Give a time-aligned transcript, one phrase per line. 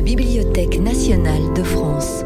[0.00, 2.24] la Bibliothèque nationale de France.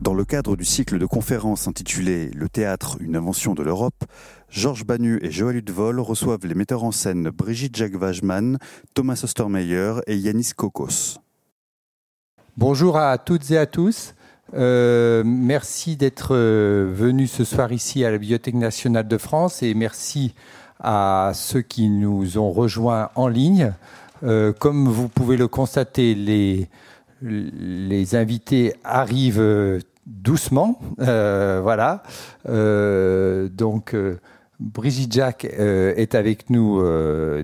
[0.00, 4.02] Dans le cadre du cycle de conférences intitulé Le théâtre, une invention de l'Europe,
[4.48, 8.56] Georges Banu et Joël Vol reçoivent les metteurs en scène Brigitte Jacques Wajman,
[8.94, 11.18] Thomas Ostermeyer et Yanis Kokos.
[12.56, 14.14] Bonjour à toutes et à tous.
[14.54, 19.74] Euh, merci d'être euh, venus ce soir ici à la Bibliothèque nationale de France et
[19.74, 20.34] merci
[20.80, 23.74] à ceux qui nous ont rejoints en ligne.
[24.24, 26.68] Euh, comme vous pouvez le constater, les,
[28.14, 30.78] invités arrivent doucement.
[30.98, 32.02] voilà.
[32.44, 33.96] donc,
[34.60, 36.82] Brigitte Jacques est avec nous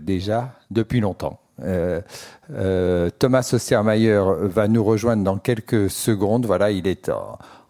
[0.01, 1.41] déjà depuis longtemps.
[1.63, 2.01] Euh,
[2.53, 6.47] euh, Thomas Ostermayer va nous rejoindre dans quelques secondes.
[6.47, 7.11] Voilà, il est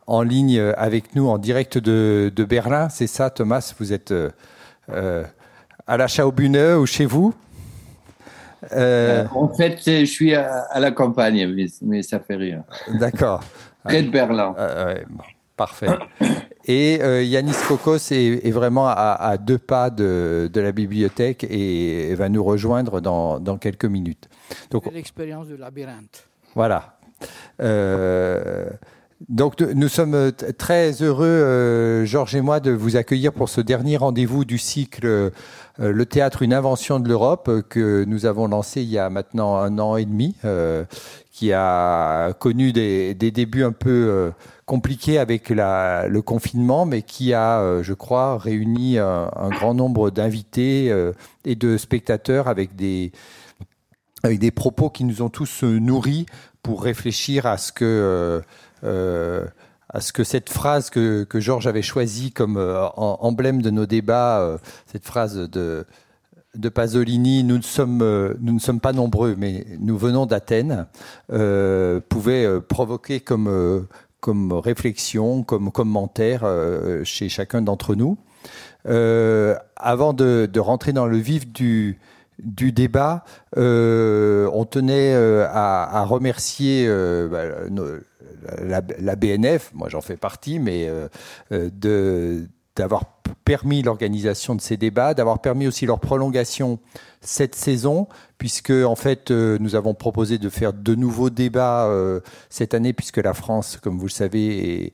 [0.07, 2.89] en, ligne avec nous en direct de, Berlin.
[2.89, 5.25] C'est ça, Thomas Vous êtes euh,
[5.87, 7.35] à la Schaubühne ou chez vous?
[8.73, 12.65] En fait, je suis à, la campagne, mais, ça fait rien.
[12.99, 13.43] D'accord.
[13.85, 14.55] Près de Berlin.
[15.57, 15.89] parfait.
[16.67, 22.45] Et euh, Yanis Kokos est, vraiment à, deux pas de, la bibliothèque et, va nous
[22.45, 24.29] rejoindre dans, quelques minutes.
[24.71, 26.29] Donc l'expérience du labyrinthe.
[26.55, 26.99] Voilà.
[27.61, 28.71] Euh,
[29.29, 33.97] donc nous sommes très heureux, euh, Georges et moi, de vous accueillir pour ce dernier
[33.97, 35.31] rendez-vous du cycle
[35.79, 39.79] Le théâtre, une invention de l'Europe que nous avons lancé il y a maintenant un
[39.79, 40.37] an et demi,
[41.33, 44.33] qui a connu des, débuts un peu
[44.71, 50.93] compliqué avec le confinement, mais qui a, euh, je crois, réuni un, grand nombre d'invités
[50.93, 51.11] euh,
[51.45, 53.11] et de spectateurs avec des,
[54.23, 56.25] avec des propos qui nous ont tous euh, nourris
[56.63, 58.45] pour réfléchir à ce que,
[58.83, 62.57] à ce que cette phrase que, que Georges avait choisie comme
[62.97, 65.85] emblème de nos débats, cette phrase de,
[66.55, 70.87] de Pasolini, nous ne sommes, nous ne sommes pas nombreux, mais nous venons d'Athènes,
[72.09, 73.87] pouvait provoquer comme,
[74.21, 78.19] comme réflexion, comme commentaire euh, chez chacun d'entre nous.
[78.87, 81.99] Euh, avant de, rentrer dans le vif du,
[82.39, 83.25] du débat,
[83.57, 86.87] euh, on tenait à, remercier
[87.31, 87.45] bah,
[88.63, 90.89] la, BNF, moi j'en fais partie, mais
[91.51, 93.05] de d'avoir
[93.45, 96.79] permis l'organisation de ces débats, d'avoir permis aussi leur prolongation
[97.21, 98.07] cette saison,
[98.39, 102.93] puisque en fait euh, nous avons proposé de faire de nouveaux débats euh, cette année,
[102.93, 104.93] puisque la France, comme vous le savez,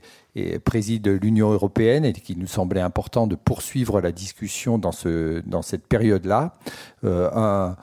[0.65, 5.63] préside l'Union européenne et qu'il nous semblait important de poursuivre la discussion dans, ce, dans
[5.63, 6.55] cette période-là.
[7.05, 7.77] Euh, un,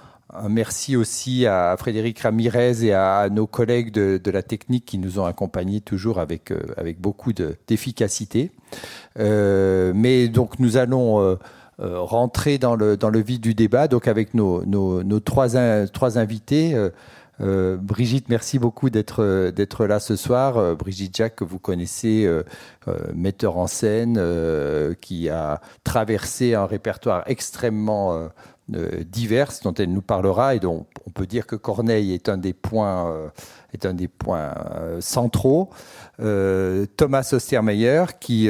[0.49, 5.19] merci aussi à Frédéric Ramirez et à nos collègues de, de la technique qui nous
[5.19, 8.51] ont accompagnés toujours avec, avec beaucoup d'efficacité.
[9.17, 11.37] mais donc nous allons
[11.79, 15.47] euh, rentrer dans le, dans le vif du débat, donc avec nos, nos, trois,
[15.87, 16.75] trois invités.
[16.75, 16.91] Euh,
[17.41, 20.75] euh, Brigitte, merci beaucoup d'être d'être là ce soir.
[20.75, 22.29] Brigitte Jacques, que vous connaissez,
[23.15, 24.21] metteur en scène,
[25.01, 28.29] qui a traversé un répertoire extrêmement
[28.69, 32.53] divers dont elle nous parlera et dont on peut dire que Corneille est un des
[32.53, 33.31] points
[33.73, 34.53] est un des points
[34.99, 35.69] centraux.
[36.17, 38.49] Thomas Ostermeyer, qui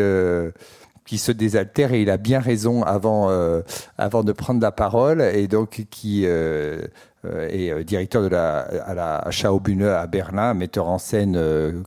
[1.06, 3.62] qui se désaltère et il a bien raison avant, euh,
[3.97, 6.81] avant de prendre la parole et donc qui euh,
[7.25, 11.34] euh est euh, directeur de la, à la Schaubühne à Berlin, metteur en scène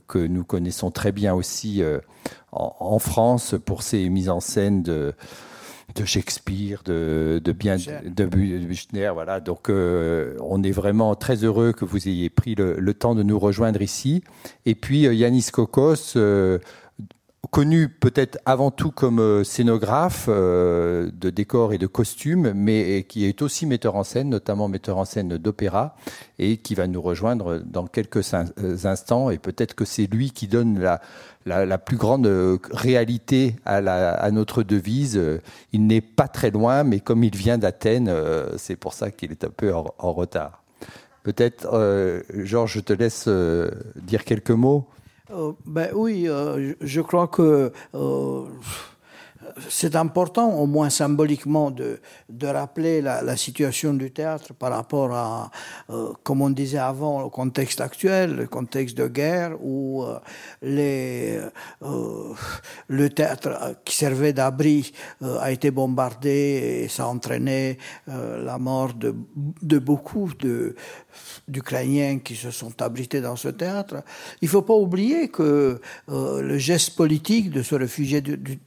[0.07, 1.83] que nous connaissons très bien aussi
[2.51, 5.13] en, France pour ses mises en scène de
[5.97, 9.39] de Shakespeare, de, de bien de Büchner, voilà.
[9.39, 13.39] Donc, on est vraiment très heureux que vous ayez pris le, le temps de nous
[13.39, 14.23] rejoindre ici.
[14.65, 16.17] Et puis, Yanis Kokos,
[17.51, 23.25] connu peut-être avant tout comme euh, scénographe euh, de décors et de costumes, mais qui
[23.25, 25.95] est aussi metteur en scène, notamment metteur en scène d'opéra,
[26.39, 29.29] et qui va nous rejoindre dans quelques euh, instants.
[29.29, 31.01] Et peut-être que c'est lui qui donne la,
[31.45, 32.27] la, plus grande
[32.71, 35.21] réalité à, notre devise.
[35.71, 38.13] Il n'est pas très loin, mais comme il vient d'Athènes,
[38.57, 40.63] c'est pour ça qu'il est un peu en retard.
[41.23, 43.29] Peut-être, Georges, je te laisse
[43.95, 44.87] dire quelques mots.
[45.31, 48.45] Euh, ben oui, euh, je crois que euh,
[49.69, 55.51] c'est important, au moins symboliquement, de, de rappeler la, situation du théâtre par rapport à,
[56.23, 60.05] comme on disait avant, le contexte actuel, le contexte de guerre, où
[60.61, 61.49] le
[63.09, 64.91] théâtre qui servait d'abri
[65.21, 69.15] a été bombardé et ça a entraîné la mort de,
[69.61, 70.75] de beaucoup de
[71.47, 74.03] d'Ukrainiens qui se sont abrités dans ce théâtre.
[74.41, 78.21] Il ne faut pas oublier que le geste politique de se réfugier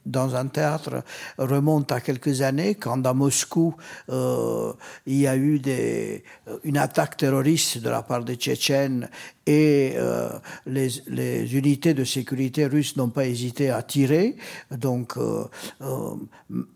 [0.05, 1.03] dans un théâtre
[1.37, 3.75] remonte à quelques années, quand à Moscou,
[4.09, 4.73] euh,
[5.05, 6.23] il y a eu des,
[6.63, 9.09] une attaque terroriste de la part des Tchétchènes
[9.47, 10.29] et euh,
[10.65, 14.35] les, unités de sécurité russes n'ont pas hésité à tirer.
[14.69, 15.45] Donc, euh,
[15.81, 16.15] euh,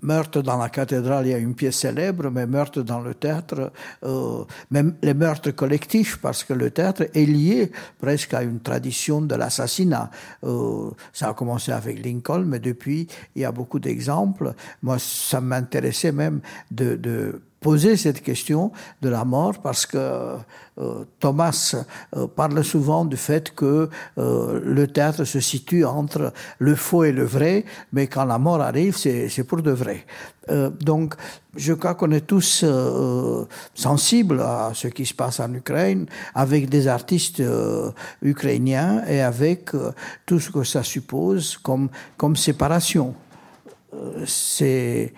[0.02, 3.72] meurtre dans la cathédrale, il y a une pièce célèbre, mais meurtre dans le théâtre,
[4.04, 9.20] euh, même les meurtres collectifs, parce que le théâtre est lié presque à une tradition
[9.20, 10.12] de l'assassinat.
[10.44, 14.54] Euh, ça a commencé avec Lincoln, mais depuis, il y a beaucoup d'exemples.
[14.84, 18.72] Moi, ça m'intéressait même de poser cette question
[19.02, 21.76] de la mort parce que euh, Thomas
[22.16, 23.90] euh, parle souvent du fait que
[24.20, 28.62] euh, le théâtre se situe entre le faux et le vrai, mais quand la mort
[28.62, 30.06] arrive, c'est pour de vrai.
[30.92, 31.16] Donc,
[31.56, 32.64] je crois qu'on est tous
[33.74, 37.42] sensibles à ce qui se passe en Ukraine, avec des artistes
[38.22, 39.72] ukrainiens et avec
[40.28, 43.16] tout ce que ça suppose comme, comme séparation.
[44.28, 45.14] c'est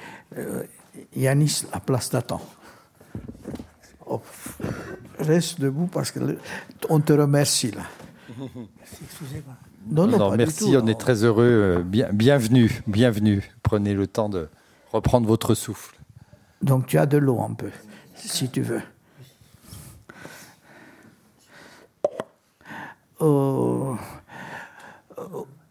[1.15, 2.47] Yanis, la place d'attente.
[4.05, 4.21] Oh,
[5.19, 6.38] reste debout parce que
[6.89, 7.83] on te remercie là.
[9.03, 9.55] Excusez-moi.
[9.89, 11.83] Non, non, non merci, on est très heureux.
[11.85, 13.44] Bien, bienvenue, bienvenue.
[13.63, 14.49] Prenez le temps de
[14.91, 15.97] reprendre votre souffle.
[16.61, 17.71] Donc tu as de l'eau un peu,
[18.15, 18.81] si tu veux.
[23.21, 23.95] Euh,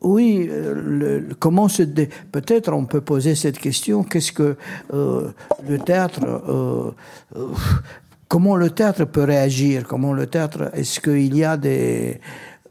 [0.07, 4.57] oui, le, comment peut-être on peut poser cette question qu'est-ce que
[4.95, 5.31] euh,
[5.69, 6.91] le théâtre euh,
[7.37, 7.49] euh,
[8.29, 12.21] comment le théâtre peut réagir comment le théâtre est-ce qu'il y a des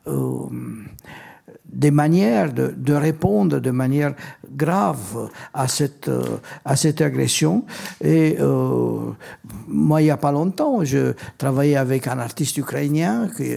[0.08, 0.48] euh,
[1.66, 4.14] des manières de, de, répondre de manière
[4.52, 7.66] grave à cette euh, à cette agression.
[8.02, 9.12] Et euh,
[9.68, 13.56] moi il y a pas longtemps je travaillais avec un artiste ukrainien qui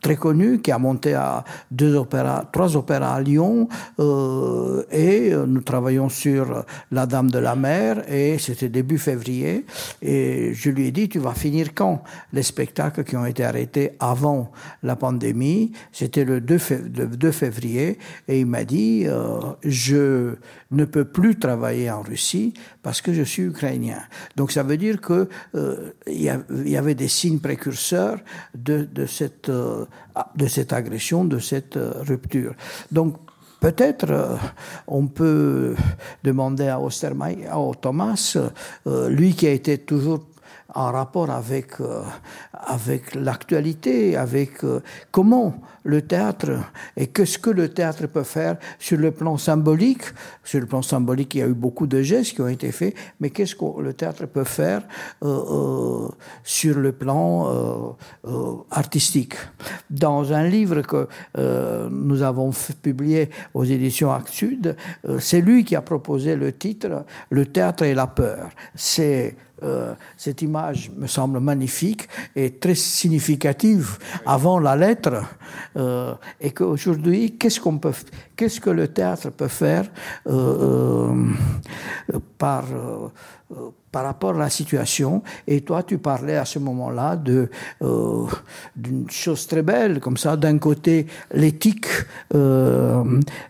[0.00, 5.62] très connu qui a monté à deux opéras trois opéras à Lyon euh, et nous
[5.62, 9.66] travaillons sur la Dame de la Mer et c'était début février.
[10.02, 12.02] Et je lui ai dit tu vas finir quand?
[12.32, 14.52] Les spectacles qui ont été arrêtés avant
[14.82, 17.98] la pandémie c'était le 2 février, le 2 février
[18.28, 20.34] et il m'a dit euh, je
[20.70, 24.00] ne peux plus travailler en Russie parce que je suis ukrainien.
[24.36, 28.18] Donc ça veut dire que euh, y, avait des signes précurseurs
[28.54, 29.86] de, cette euh,
[30.36, 32.54] de cette agression, de cette euh, rupture.
[32.90, 33.16] Donc
[33.60, 34.38] Peut-être
[34.86, 35.76] on peut
[36.24, 38.38] demander à Ostermeier, à Thomas,
[39.10, 40.29] lui qui a été toujours
[40.74, 42.02] en rapport avec, euh,
[42.52, 44.80] avec l'actualité, avec euh,
[45.10, 46.50] comment le théâtre
[46.96, 50.02] et qu'est-ce que le théâtre peut faire sur le plan symbolique.
[50.44, 52.94] Sur le plan symbolique, il y a eu beaucoup de gestes qui ont été faits,
[53.18, 54.82] mais qu'est-ce que le théâtre peut faire
[55.22, 56.08] euh,
[56.44, 57.96] sur le plan
[58.70, 59.34] artistique
[59.88, 61.08] Dans un livre que
[61.90, 62.50] nous avons
[62.82, 64.76] publié aux éditions Act Sud,
[65.18, 68.50] c'est lui qui a proposé le titre Le théâtre et la peur.
[68.74, 75.22] C'est euh, cette image me semble magnifique et très significative avant la lettre,
[75.76, 77.92] euh, et qu'aujourd'hui, qu'est-ce qu'on peut,
[78.36, 79.84] qu'est-ce que le théâtre peut faire
[80.26, 81.14] euh,
[82.38, 82.64] par
[83.92, 85.22] par rapport à la situation.
[85.46, 87.50] Et toi, tu parlais à ce moment-là de
[87.82, 88.26] euh,
[88.76, 90.36] d'une chose très belle, comme ça.
[90.36, 91.86] D'un côté, l'éthique
[92.34, 93.04] euh,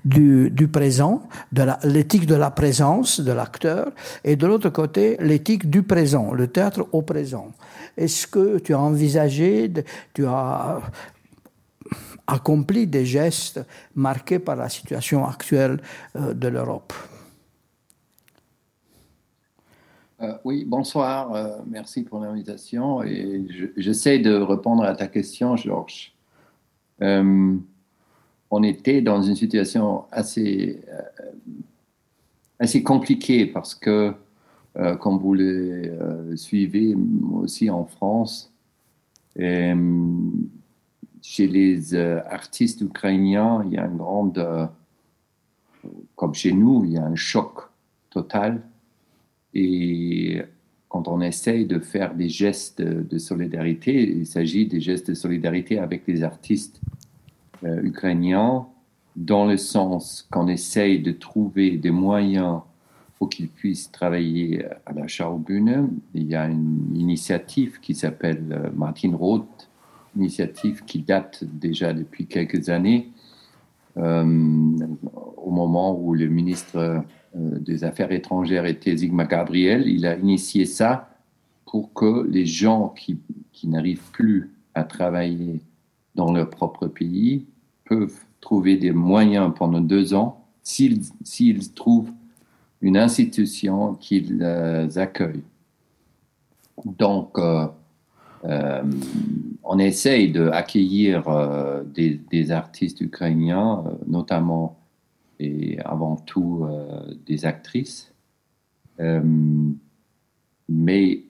[0.04, 1.22] du, du présent,
[1.52, 3.90] de l'éthique de la présence de l'acteur,
[4.24, 7.48] et de l'autre côté, l'éthique du présent, le théâtre au présent.
[7.96, 9.70] Est-ce que tu as envisagé,
[10.14, 10.80] tu as
[12.26, 13.60] accompli des gestes
[13.94, 15.80] marqués par la situation actuelle
[16.16, 16.92] euh, de l'Europe?
[20.22, 21.32] Euh, oui, bonsoir.
[21.32, 23.02] Euh, merci pour l'invitation.
[23.02, 23.46] Et
[23.76, 26.12] j'essaie de répondre à ta question, Georges.
[27.00, 27.56] Euh,
[28.50, 30.82] on était dans une situation assez,
[32.58, 34.12] assez compliquée parce que,
[34.98, 36.96] comme vous le suivez
[37.32, 38.52] aussi en France,
[39.36, 39.76] chez
[41.46, 44.32] les artistes ukrainiens, il y a un grand,
[46.16, 47.68] comme chez nous, il y a un choc
[48.10, 48.60] total
[49.54, 50.42] et
[50.88, 55.78] quand on essaye de faire des gestes de solidarité, il s'agit des gestes de solidarité
[55.78, 56.80] avec les artistes
[57.64, 58.66] euh, ukrainiens,
[59.16, 62.60] dans le sens qu'on essaye de trouver des moyens
[63.18, 65.90] pour qu'ils puissent travailler à la Schaubühne.
[66.14, 69.68] Il y a une initiative qui s'appelle euh, Martin Roth,
[70.16, 73.10] initiative qui date déjà depuis quelques années,
[73.96, 74.24] euh,
[75.36, 79.86] au moment où le ministre des Affaires étrangères était Zygma Gabriel.
[79.86, 81.10] Il a initié ça
[81.64, 83.18] pour que les gens qui,
[83.52, 85.60] qui n'arrivent plus à travailler
[86.14, 87.46] dans leur propre pays
[87.84, 92.10] peuvent trouver des moyens pendant deux ans, s'ils trouvent
[92.80, 95.42] une institution qui les accueille.
[96.84, 97.38] Donc,
[98.42, 101.24] on essaye d'accueillir
[101.94, 104.79] des, artistes ukrainiens, notamment
[105.40, 106.66] et avant tout
[107.26, 108.12] des actrices.
[110.68, 111.24] mais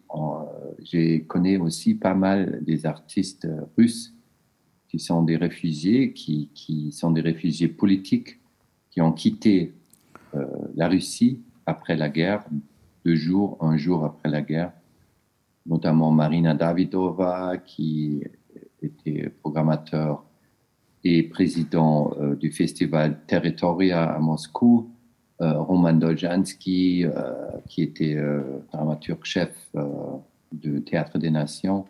[0.83, 3.49] je connais aussi pas mal des artistes
[3.79, 4.13] russes
[4.89, 8.41] qui sont des réfugiés, qui, qui sont des réfugiés politiques,
[8.91, 9.73] qui ont quitté
[10.35, 12.45] euh, la Russie après la guerre,
[13.05, 14.73] deux jours, un jour après la guerre,
[15.65, 18.25] notamment Marina Davidova, qui
[18.83, 20.25] était programmateur
[21.05, 24.91] et président euh, du festival Territoria à Moscou,
[25.41, 27.07] euh, Roman Doljansky,
[27.69, 28.19] qui était
[28.73, 29.73] dramaturge-chef
[30.53, 31.87] de Théâtre des Nations,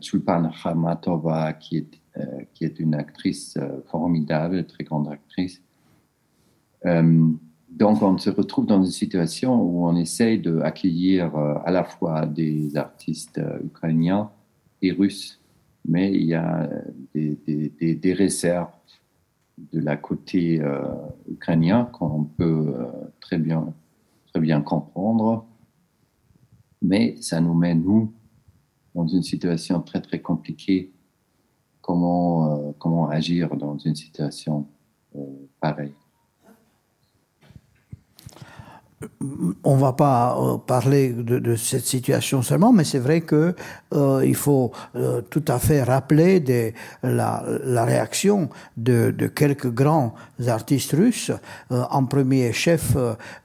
[0.00, 5.60] Tsulpan Khamatova, qui est euh, qui est une actrice euh, formidable, très grande actrice.
[6.86, 7.28] Euh,
[7.68, 12.76] donc, on se retrouve dans une situation où on essaye d'accueillir à la fois des
[12.76, 14.30] artistes ukrainiens
[14.80, 15.40] et russes,
[15.86, 16.68] mais il y a
[17.14, 18.72] des, des, des, réserves
[19.72, 20.62] de la côté
[21.28, 22.74] ukrainien qu'on peut
[23.20, 23.72] très, bien,
[24.32, 25.46] très bien comprendre.
[26.82, 28.12] Mais ça nous met, nous,
[28.94, 30.94] dans une situation très, très compliquée
[31.84, 34.66] comment, euh, comment agir dans une situation
[35.16, 35.20] euh,
[35.60, 35.92] pareille?
[39.64, 43.54] On ne va pas euh, parler de, cette situation seulement, mais c'est vrai que
[44.24, 44.72] il faut
[45.30, 46.42] tout à fait rappeler
[47.04, 50.14] la, réaction de, quelques grands
[50.48, 51.30] artistes russes.
[51.70, 52.96] en premier chef,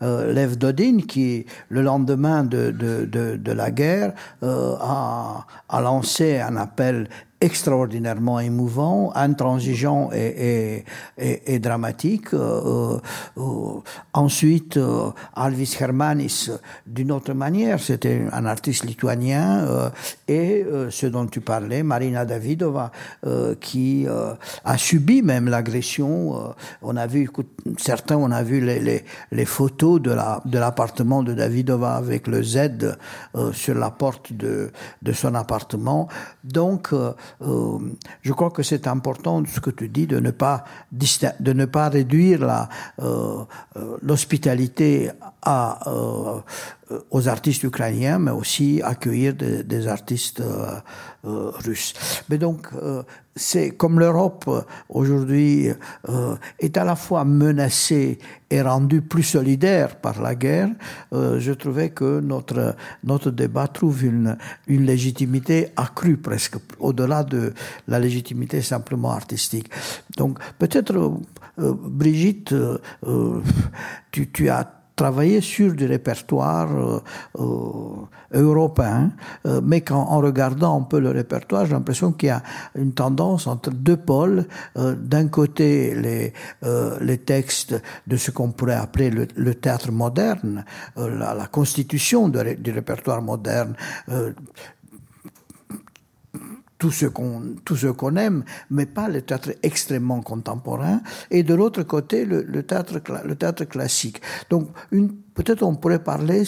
[0.01, 5.45] Lev Dodin, qui le lendemain de, la guerre a,
[5.81, 7.07] lancé un appel
[7.41, 10.83] extraordinairement émouvant, intransigeant et,
[11.59, 12.33] dramatique.
[12.33, 12.97] Euh,
[13.37, 13.41] euh,
[14.13, 16.49] ensuite, euh, Alvis Hermanis,
[16.85, 19.91] d'une autre manière, c'était un artiste lituanien,
[20.27, 22.91] et ce dont tu parlais, Marina Davidova,
[23.59, 24.05] qui
[24.65, 26.53] a subi même l'agression.
[26.81, 27.29] on a vu,
[27.77, 32.95] certains, on a vu les, photos de l'appartement de Davidova avec le Z
[33.53, 36.07] sur la porte de, de son appartement.
[36.43, 36.93] Donc,
[37.41, 37.77] euh,
[38.21, 41.89] je crois que c'est important ce que tu dis de ne pas de ne pas
[41.89, 42.69] réduire la
[43.01, 43.43] euh,
[43.77, 45.79] euh, l'hospitalité à
[47.11, 50.41] aux artistes ukrainiens, mais aussi accueillir des, des artistes
[51.23, 51.93] russes.
[52.29, 52.67] Mais donc
[53.39, 55.69] c'est comme l'Europe euh, aujourd'hui
[56.09, 58.19] euh, est à la fois menacée
[58.51, 60.69] et rendue plus solidaire par la guerre,
[61.13, 67.53] euh, je trouvais que notre notre débat trouve une une légitimité accrue presque au-delà de
[67.87, 69.69] la légitimité simplement artistique.
[70.17, 71.13] Donc peut-être
[71.57, 72.55] Brigitte,
[74.11, 76.99] tu, tu as travailler sur du répertoire euh,
[77.39, 79.11] euh, européen,
[79.45, 82.43] euh, mais quand, en regardant un peu le répertoire, j'ai l'impression qu'il y a
[82.75, 84.45] une tendance entre deux pôles.
[84.75, 86.33] D'un côté, les,
[87.01, 87.75] les textes
[88.07, 90.65] de ce qu'on pourrait appeler le, théâtre moderne,
[90.97, 93.75] la, constitution du répertoire moderne,
[96.79, 101.01] tout ce qu'on tout ce qu'on aime, mais pas le théâtre extrêmement contemporain.
[101.29, 104.21] Et de l'autre côté, le, le, théâtre le théâtre classique.
[104.49, 106.43] Donc, une peut-être on pourrait parler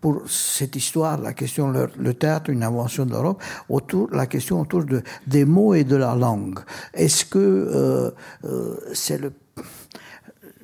[0.00, 4.84] pour cette histoire, la question le, théâtre, une invention de l'Europe, autour la question autour
[4.84, 6.60] de des mots et de la langue.
[6.94, 8.10] Est-ce que euh,
[8.44, 9.32] euh, c'est le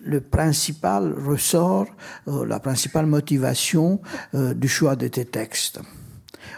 [0.07, 1.89] le principal ressort,
[2.29, 4.01] euh, la principale motivation
[4.35, 5.81] euh, du choix de tes textes,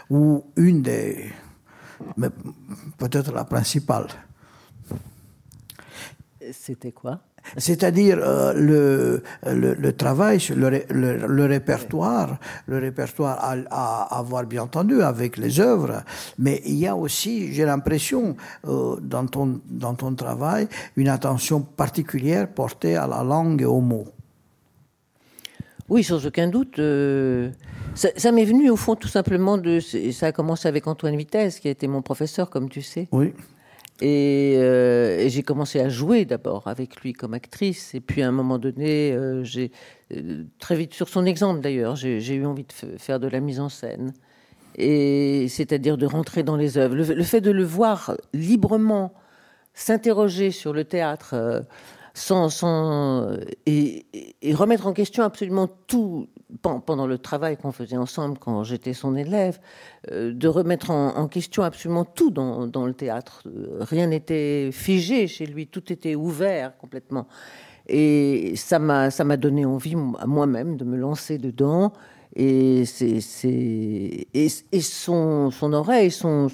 [0.09, 1.31] ou une des
[2.17, 2.29] mais
[2.97, 4.07] peut-être la principale.
[6.51, 7.19] C'était quoi?
[7.57, 12.37] C'est-à-dire euh, le, le, le, travail sur le, le, répertoire,
[12.67, 13.39] le répertoire
[13.69, 16.03] à, avoir bien entendu avec les œuvres,
[16.37, 18.35] mais il y a aussi, j'ai l'impression,
[18.67, 23.81] euh, dans, ton, dans ton travail, une attention particulière portée à la langue et aux
[23.81, 24.07] mots.
[25.87, 26.77] Oui, sans aucun doute.
[26.77, 27.49] Euh,
[27.99, 29.79] ça, m'est venu au fond tout simplement de.
[29.79, 33.07] Ça a commencé avec Antoine Vitesse, qui a été mon professeur, comme tu sais.
[33.11, 33.33] Oui.
[34.01, 37.93] Euh, et, j'ai commencé à jouer d'abord avec lui comme actrice.
[37.93, 39.71] Et puis à un moment donné, euh, j'ai
[40.15, 43.59] euh, très vite sur son exemple d'ailleurs, j'ai eu envie de faire de la mise
[43.59, 44.13] en scène.
[44.75, 46.95] Et c'est-à-dire de rentrer dans les œuvres.
[46.95, 49.13] Le, fait de le voir librement
[49.73, 51.65] s'interroger sur le théâtre
[52.13, 53.33] sans, sans
[53.65, 54.05] et,
[54.41, 56.27] et, remettre en question absolument tout
[56.61, 59.59] pendant le travail qu'on faisait ensemble quand j'étais son élève,
[60.11, 63.43] euh, de remettre en, question absolument tout dans, dans le théâtre.
[63.79, 67.27] Rien n'était figé chez lui, tout était ouvert complètement.
[67.87, 71.93] Et ça m'a donné envie à moi-même de me lancer dedans.
[72.35, 72.85] Et,
[74.81, 76.47] son, oreille, son,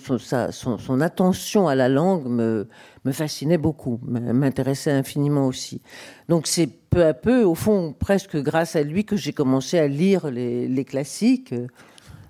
[1.01, 2.67] attention à la langue me,
[3.03, 5.81] me fascinait beaucoup, m'intéressait infiniment aussi.
[6.29, 9.87] Donc c'est peu à peu, au fond, presque grâce à lui que j'ai commencé à
[9.87, 11.53] lire les classiques.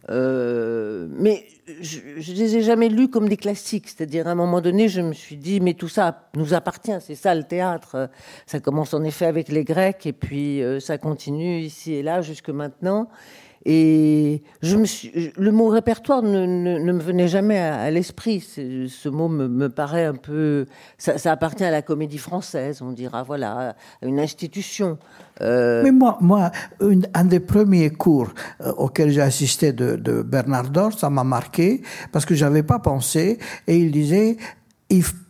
[0.09, 1.45] Euh, mais
[1.81, 3.89] je ne les ai jamais lus comme des classiques.
[3.89, 7.15] C'est-à-dire, à un moment donné, je me suis dit, mais tout ça nous appartient, c'est
[7.15, 8.09] ça le théâtre.
[8.45, 12.21] Ça commence en effet avec les Grecs, et puis euh, ça continue ici et là
[12.21, 13.09] jusque maintenant.
[13.65, 16.45] Et je me suis, le mot répertoire ne,
[16.79, 18.39] me venait jamais à, l'esprit.
[18.41, 20.67] Ce mot me, paraît un peu.
[20.99, 24.99] Ça, appartient à la comédie française, on dira, voilà, à une institution.
[25.41, 25.81] Euh...
[25.83, 26.51] Mais moi, moi
[27.13, 28.29] un des premiers cours
[28.61, 31.81] euh, auxquels j'ai assisté de, de Bernard Dor, ça m'a marqué
[32.11, 33.39] parce que j'avais pas pensé.
[33.67, 34.37] Et il disait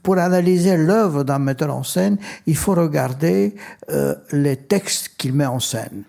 [0.05, 3.55] pour analyser l'œuvre d'un metteur en scène, il faut regarder
[3.89, 6.03] euh, les textes qu'il met en scène.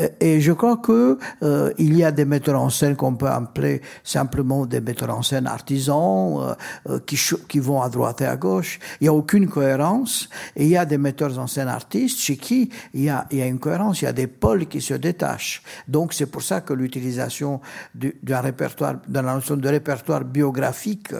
[0.00, 3.28] Euh, et je crois que euh, il y a des metteurs en scène qu'on peut
[3.28, 6.54] appeler simplement des metteurs en scène artisans euh,
[6.88, 8.80] euh, qui, qui vont à droite et à gauche.
[9.02, 10.30] Il n'y a aucune cohérence.
[10.56, 13.36] Et il y a des metteurs en scène artistes chez qui il y a, il
[13.36, 14.00] y a une cohérence.
[14.00, 15.62] Il y a des pôles qui se détachent.
[15.86, 17.60] Donc c'est pour ça que l'utilisation
[17.94, 21.12] d'un répertoire, de la notion de répertoire biographique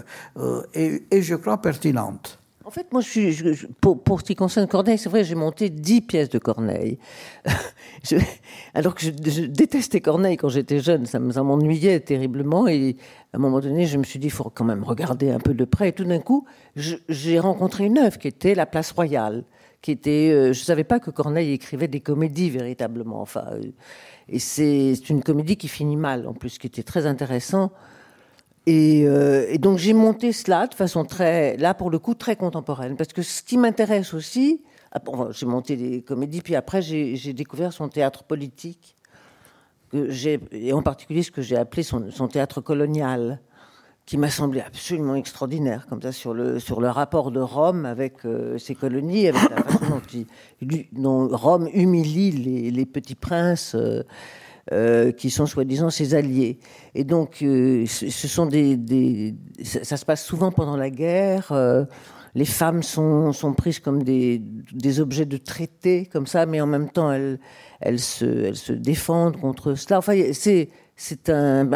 [0.73, 2.22] est, est, je crois, pertinente.
[2.65, 6.01] En fait, moi, je suis, pour, ce qui concerne Corneille, c'est vrai, j'ai monté dix
[6.01, 6.99] pièces de Corneille.
[8.75, 12.69] alors que je, détestais Corneille quand j'étais jeune, ça, m'ennuyait terriblement.
[12.69, 12.97] Et
[13.33, 15.55] à un moment donné, je me suis dit, il faut quand même regarder un peu
[15.55, 15.89] de près.
[15.89, 19.45] Et tout d'un coup, j'ai rencontré une œuvre qui était La Place Royale,
[19.81, 20.31] qui était.
[20.31, 23.21] Euh, je savais pas que Corneille écrivait des comédies véritablement.
[23.21, 23.63] Enfin, euh,
[24.29, 27.73] et c'est une comédie qui finit mal, en plus, qui était très intéressant.
[28.67, 32.37] Et, euh, et, donc j'ai monté cela de façon très, là pour le coup, très
[32.37, 32.97] contemporaine.
[32.97, 35.01] Parce que ce qui m'intéresse aussi, ah,
[35.31, 38.97] j'ai monté des comédies, puis après j'ai découvert son théâtre politique,
[39.91, 40.09] que
[40.55, 43.41] et en particulier ce que j'ai appelé son, théâtre colonial,
[44.07, 48.25] qui m'a semblé absolument extraordinaire, comme ça, sur le, sur le rapport de Rome avec
[48.25, 50.01] euh, ses colonies, avec la façon
[50.93, 53.75] dont, Rome humilie les, les petits princes.
[53.75, 54.03] Euh,
[54.71, 56.61] euh, qui sont soi-disant ses alliés.
[56.95, 61.51] Et donc, euh, ça se passe souvent pendant la guerre.
[61.51, 61.85] Euh,
[62.37, 64.41] les femmes sont, prises comme des,
[65.01, 69.99] objets de traité, comme ça, mais en même temps, elles, se, défendent contre cela.
[69.99, 71.69] Enfin, c'est un,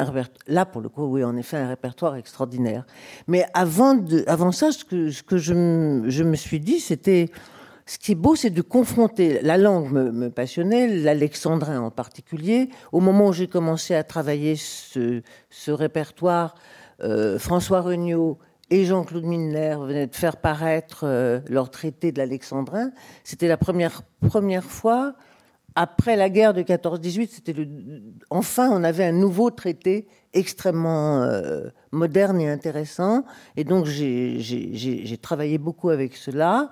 [0.47, 2.87] là pour le coup, oui, en effet, un répertoire extraordinaire.
[3.27, 4.01] Mais avant,
[4.53, 7.31] ça, ce que, je me suis dit, c'était
[7.87, 9.41] ce qui est beau, c'est de confronter.
[9.43, 12.69] La langue me, me passionnait, l'alexandrin en particulier.
[12.91, 15.23] Au moment où j'ai commencé à travailler ce,
[15.69, 16.57] répertoire,
[17.05, 18.39] euh, François Regnault
[18.71, 22.91] et Jean-Claude Milner venaient de faire paraître euh, leur traité de l'alexandrin.
[23.23, 25.15] C'était la première, première fois,
[25.77, 27.55] après la guerre de 14-18, c'était
[28.31, 33.25] enfin on avait un nouveau traité extrêmement euh, moderne et intéressant.
[33.57, 36.71] Et donc j'ai travaillé beaucoup avec cela.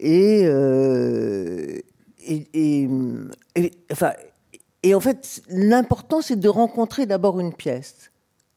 [0.00, 1.78] Et, euh,
[2.26, 2.88] et, et,
[3.54, 4.12] et, enfin,
[4.82, 8.10] et en fait, l'important, c'est de rencontrer d'abord une pièce.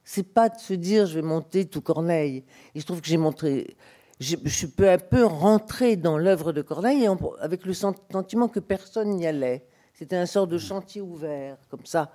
[0.04, 2.43] C'est pas de se dire, je vais monter tout Corneille.
[2.76, 3.78] Il se trouve que j'ai montré.
[4.19, 8.60] Je, suis peu à peu rentré dans l'œuvre de Corneille et avec le sentiment que
[8.60, 9.65] personne n'y allait.
[9.93, 12.12] C'était un sort de chantier ouvert, comme ça,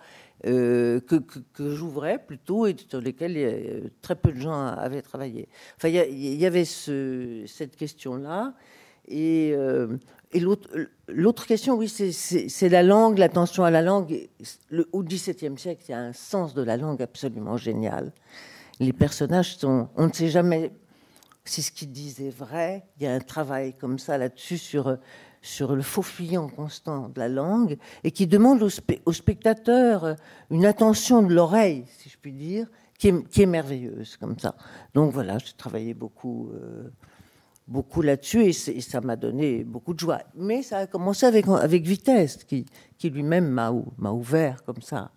[0.46, 5.02] euh, que, que, que j'ouvrais plutôt et sur lesquels euh, très peu de gens avaient
[5.02, 5.48] travaillé.
[5.76, 8.54] Enfin, il y, y, avait ce, cette question-là.
[9.08, 9.98] Et, euh,
[11.08, 14.28] l'autre question, oui, c'est la langue, l'attention à la langue.
[14.92, 18.12] Au XVIIe siècle, il y a un sens de la langue absolument génial.
[18.80, 19.88] Les personnages sont.
[19.96, 20.72] On ne sait jamais
[21.44, 22.84] si ce qu'ils disent est vrai.
[22.96, 24.96] Il y a un travail comme ça là-dessus sur,
[25.60, 30.16] le faux fuyant constant de la langue et qui demande au, spe, au spectateur
[30.50, 34.54] une attention de l'oreille, si je puis dire, qui est, qui est, merveilleuse comme ça.
[34.94, 36.50] Donc voilà, j'ai travaillé beaucoup.
[36.54, 36.90] Euh,
[37.68, 40.20] beaucoup là-dessus et, ça m'a donné beaucoup de joie.
[40.34, 41.46] Mais ça a commencé avec,
[41.86, 42.66] Vitesse, qui,
[43.04, 45.10] lui-même m'a ouvert comme ça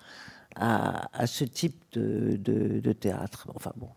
[0.57, 3.47] à, ce type de, théâtre.
[3.55, 3.89] Enfin bon,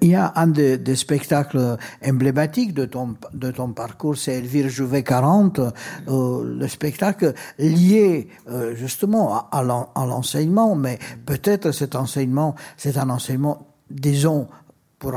[0.00, 5.60] il y a un des, spectacles emblématiques de ton, parcours, c'est Elvire Jouvet 40,
[6.08, 9.58] euh, le spectacle lié euh, justement à,
[9.94, 14.48] à l'enseignement, mais peut-être cet enseignement, c'est un enseignement, disons,
[14.98, 15.14] pour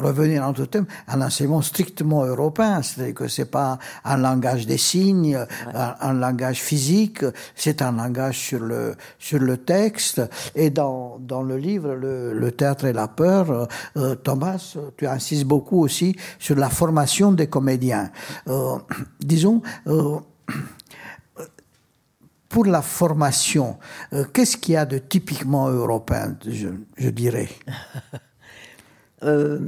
[0.00, 4.78] revenir en tout thème, un enseignement strictement européen, c'est-à-dire que c'est pas un langage des
[4.78, 5.38] signes,
[5.74, 10.22] un, langage physique, c'est un langage sur le sur le texte.
[10.54, 15.82] Et dans dans le livre le, théâtre et la peur, euh, Thomas, tu insistes beaucoup
[15.82, 18.10] aussi sur la formation des comédiens.
[18.48, 18.78] Euh,
[19.20, 19.62] disons.
[19.86, 20.18] Euh,
[22.48, 23.78] pour la formation,
[24.32, 27.48] qu'est-ce qu'il y a de typiquement européen, je, je dirais?
[29.24, 29.58] euh,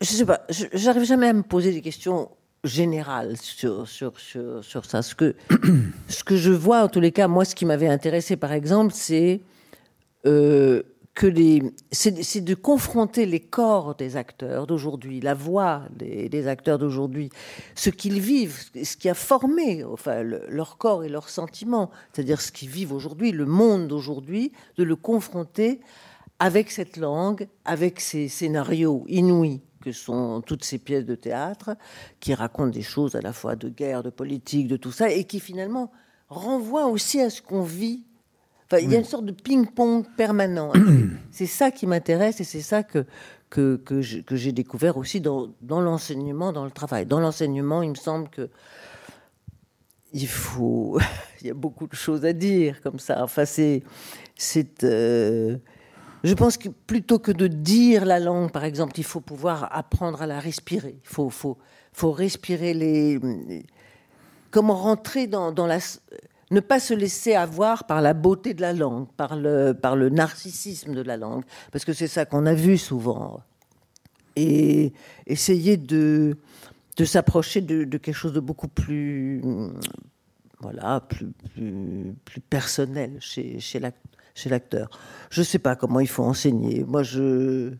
[0.00, 2.30] je sais pas, j'arrive jamais à me poser des questions
[2.64, 5.02] générales sur, sur, sur, sur ça.
[5.02, 5.34] Ce que,
[6.08, 8.92] ce que je vois, en tous les cas, moi, ce qui m'avait intéressé, par exemple,
[8.94, 9.40] c'est
[10.26, 10.82] euh,
[11.14, 16.78] que les, c'est de confronter les corps des acteurs d'aujourd'hui, la voix des, des acteurs
[16.78, 17.30] d'aujourd'hui,
[17.74, 22.52] ce qu'ils vivent, ce qui a formé enfin, leur corps et leurs sentiments, c'est-à-dire ce
[22.52, 25.80] qu'ils vivent aujourd'hui, le monde d'aujourd'hui, de le confronter
[26.38, 31.76] avec cette langue, avec ces scénarios inouïs que sont toutes ces pièces de théâtre,
[32.18, 35.24] qui racontent des choses à la fois de guerre, de politique, de tout ça, et
[35.24, 35.92] qui finalement
[36.28, 38.02] renvoient aussi à ce qu'on vit.
[38.64, 40.72] Enfin, il y a une sorte de ping-pong permanent.
[41.30, 43.06] c'est ça qui m'intéresse et c'est ça que,
[43.48, 47.06] que, que j'ai découvert aussi dans, dans l'enseignement, dans le travail.
[47.06, 48.50] Dans l'enseignement, il me semble que
[50.12, 50.98] il faut.
[51.40, 53.22] il y a beaucoup de choses à dire comme ça.
[53.22, 53.82] Enfin, c'est.
[54.34, 55.58] c'est euh,
[56.26, 60.22] je pense que plutôt que de dire la langue, par exemple, il faut pouvoir apprendre
[60.22, 60.98] à la respirer.
[61.04, 61.56] Il faut, faut,
[61.92, 63.20] faut respirer les.
[64.50, 65.78] Comment rentrer dans, dans la.
[66.50, 70.08] Ne pas se laisser avoir par la beauté de la langue, par le, par le
[70.08, 73.40] narcissisme de la langue, parce que c'est ça qu'on a vu souvent.
[74.34, 74.92] Et
[75.26, 76.36] essayer de,
[76.96, 79.42] de s'approcher de, quelque chose de beaucoup plus.
[80.58, 81.32] Voilà, plus,
[82.24, 84.88] plus, personnel chez, chez l'acteur chez l'acteur.
[85.30, 86.84] Je ne sais pas comment il faut enseigner.
[86.84, 87.72] Moi, je,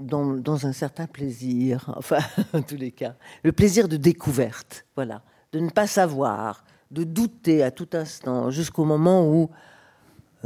[0.00, 2.18] dans, un certain plaisir, enfin,
[2.52, 7.62] en tous les cas, le plaisir de découverte, voilà, de ne pas savoir, de douter
[7.62, 9.50] à tout instant, jusqu'au moment où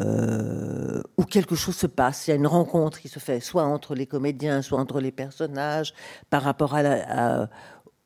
[0.01, 3.63] euh, où quelque chose se passe, il y a une rencontre qui se fait, soit
[3.63, 5.95] entre les comédiens, soit entre les personnages,
[6.31, 7.49] par rapport à, la,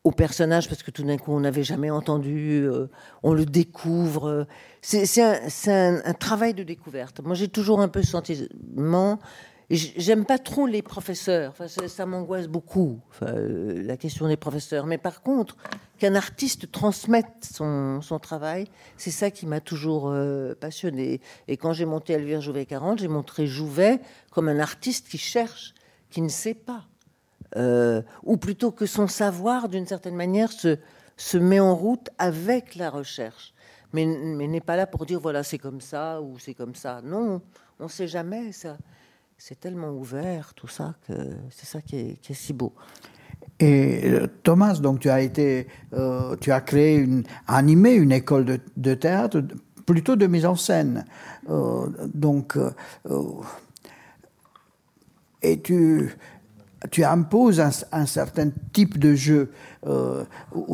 [0.05, 2.89] au personnage parce que tout d'un coup on n'avait jamais entendu, euh,
[3.23, 4.47] on le découvre.
[4.81, 7.21] C'est un, travail de découverte.
[7.21, 9.19] Moi j'ai toujours un peu ce sentiment.
[9.71, 11.53] J'aime pas trop les professeurs,
[11.89, 14.87] ça, m'angoisse beaucoup, euh, la question des professeurs.
[14.87, 15.59] Mais par contre,
[15.99, 21.21] qu'un artiste transmette son, son travail, c'est ça qui m'a toujours euh, passionné.
[21.49, 25.75] Et quand j'ai monté Elvire Jouvet 40, j'ai montré Jouvet comme un artiste qui cherche,
[26.09, 26.87] qui ne sait pas.
[27.57, 30.79] Euh, ou plutôt que son savoir, d'une certaine manière, se,
[31.17, 33.55] se met en route avec la recherche.
[33.93, 37.01] Mais, mais n'est pas là pour dire voilà, c'est comme ça ou c'est comme ça.
[37.03, 37.41] Non,
[37.81, 38.53] on ne sait jamais.
[38.53, 38.77] Ça,
[39.39, 41.15] c'est tellement ouvert, tout ça, que
[41.51, 42.75] c'est ça qui est, qui est, si beau.
[43.61, 47.09] Et euh, Thomas, donc tu as été, euh, tu as créé
[47.47, 49.43] animé une école de, de théâtre,
[49.87, 51.07] plutôt de mise en scène.
[52.15, 52.59] donc,
[55.43, 56.11] et tu,
[56.91, 59.51] tu imposes un, certain type de jeu
[59.87, 60.25] euh,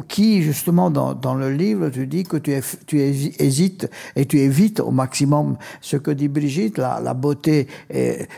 [0.06, 2.54] qui, justement, dans, dans, le livre, tu dis que tu,
[2.86, 7.68] tu, hésites et tu évites au maximum ce que dit Brigitte, la, la beauté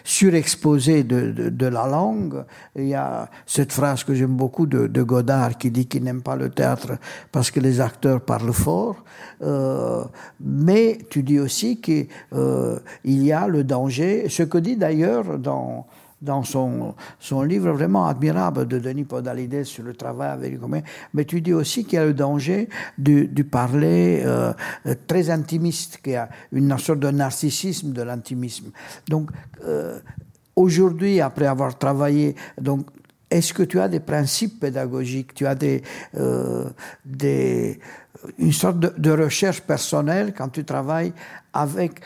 [0.05, 2.45] surexposée de, de, de, la langue.
[2.77, 6.23] Il y a cette phrase que j'aime beaucoup de, de, Godard qui dit qu'il n'aime
[6.23, 6.99] pas le théâtre
[7.33, 9.05] parce que les acteurs parlent fort.
[9.43, 10.05] Euh,
[10.41, 15.87] mais tu dis aussi qu'il euh, y a le danger, ce que dit d'ailleurs dans
[16.23, 20.83] dans son, son livre vraiment admirable de Denis Podalides sur le travail avec les communs,
[21.13, 24.53] mais tu dis aussi qu'il y a le danger du, parler euh,
[25.07, 28.71] très intimiste, qu'il y a une sorte de narcissisme de l'intimisme.
[29.09, 29.31] Donc,
[29.65, 30.01] euh,
[30.55, 32.87] aujourd'hui, après avoir travaillé, donc,
[33.29, 35.83] est-ce que tu as des principes pédagogiques Tu as des,
[36.17, 36.65] euh,
[38.39, 41.13] une sorte de recherche personnelle quand tu travailles
[41.53, 42.01] avec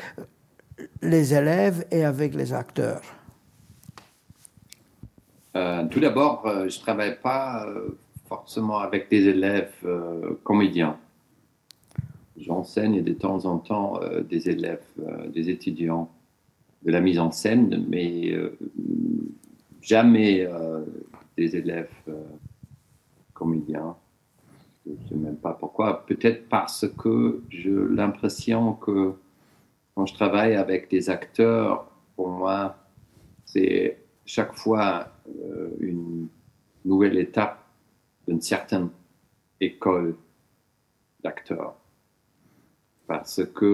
[1.02, 3.02] les élèves et avec les acteurs?
[5.56, 9.74] Euh, tout d'abord, euh, je ne travaille pas euh, forcément avec des élèves
[10.44, 10.96] comédiens.
[12.36, 14.86] J'enseigne de temps en temps des élèves,
[15.34, 16.10] des étudiants
[16.84, 18.34] de la mise en scène, mais
[19.82, 20.48] jamais
[21.36, 21.90] des élèves
[23.34, 23.96] comédiens.
[24.86, 26.06] Je ne sais même pas pourquoi.
[26.06, 29.14] Peut-être parce que j'ai l'impression que
[29.94, 32.76] quand je travaille avec des acteurs, pour moi,
[33.44, 36.28] c'est chaque fois euh, une
[36.84, 37.64] nouvelle étape
[38.26, 38.90] d'une certaine
[39.60, 40.16] école
[41.22, 41.74] d'acteurs.
[43.06, 43.66] parce que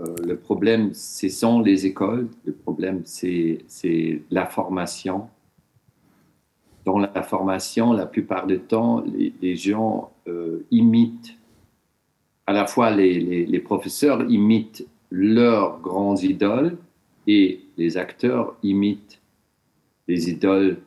[0.00, 3.64] euh, le problème, ce sont les écoles, le problème, c'est
[4.30, 5.30] la formation.
[6.84, 9.02] Dans la formation, la plupart du temps,
[9.40, 11.38] les, gens euh, imitent,
[12.46, 16.76] à la fois les, les, professeurs imitent leurs grands idoles
[17.26, 19.21] et les acteurs imitent
[20.08, 20.78] les idoles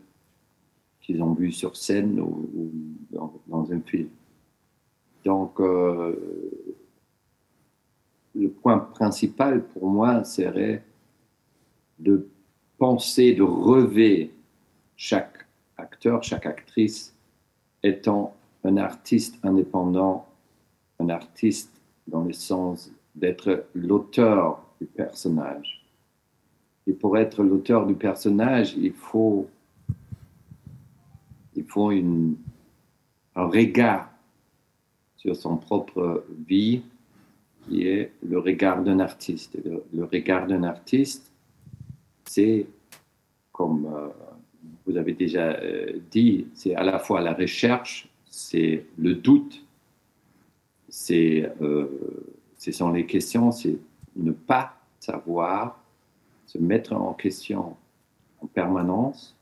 [1.02, 2.50] qu'ils ont vues sur scène ou,
[3.12, 4.10] dans, un film.
[5.24, 6.16] Donc, euh,
[8.34, 10.84] le point principal pour moi serait
[12.00, 12.28] de
[12.78, 14.32] penser, de rêver
[14.96, 15.46] chaque
[15.78, 17.16] acteur, chaque actrice
[17.84, 20.28] étant un artiste indépendant,
[21.00, 21.72] un artiste
[22.08, 25.85] dans le sens d'être l'auteur du personnage.
[26.88, 29.48] Et pour être l'auteur du personnage, il faut,
[31.56, 34.10] il faut un regard
[35.18, 36.82] sur son propre vie,
[37.64, 39.58] qui est le regard d'un artiste.
[39.92, 41.32] Le, regard d'un artiste,
[42.26, 42.68] c'est,
[43.52, 44.08] comme euh,
[44.86, 49.66] vous avez déjà euh, dit, c'est à la fois la recherche, c'est le doute,
[50.90, 51.88] c'est, euh,
[52.58, 53.78] ce sont les questions, c'est
[54.16, 55.84] ne pas savoir,
[56.56, 57.76] se mettre en question
[58.42, 59.36] en permanence,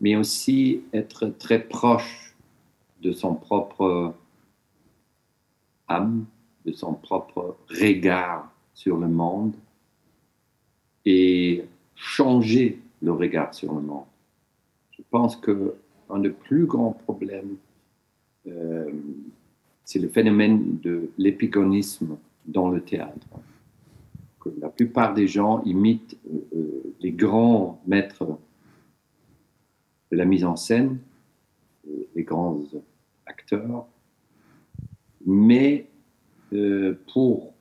[0.00, 2.34] mais aussi être très proche
[3.02, 4.14] de son propre
[5.88, 6.24] âme,
[6.64, 9.54] de son propre regard sur le monde
[11.04, 14.06] et changer le regard sur le monde.
[14.92, 15.74] Je pense que
[16.08, 17.56] un des plus grands problèmes,
[18.46, 18.90] euh,
[19.84, 23.26] c'est le phénomène de l'épigonisme dans le théâtre.
[24.58, 28.38] La plupart des gens imitent euh, euh, les grands maîtres
[30.10, 30.98] de la mise en scène,
[32.14, 32.60] les grands
[33.26, 33.86] acteurs,
[35.24, 35.88] mais
[36.52, 37.54] euh, pour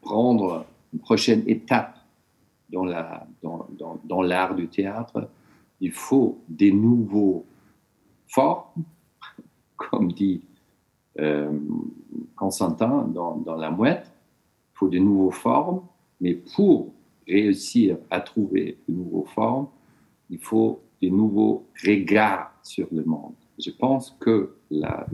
[0.00, 1.98] prendre une prochaine étape
[2.68, 5.28] dans l'art du théâtre,
[5.80, 7.46] il faut des nouveaux
[8.26, 8.84] formes,
[9.76, 10.42] comme dit
[11.20, 11.50] euh,
[12.36, 14.12] Constantin dans, dans, La Mouette,
[14.72, 15.82] il faut de nouveaux formes,
[16.20, 16.92] mais pour
[17.26, 19.68] réussir à trouver de nouveaux formes,
[20.30, 23.34] il faut des nouveaux regards sur le monde.
[23.58, 25.06] Je pense que la,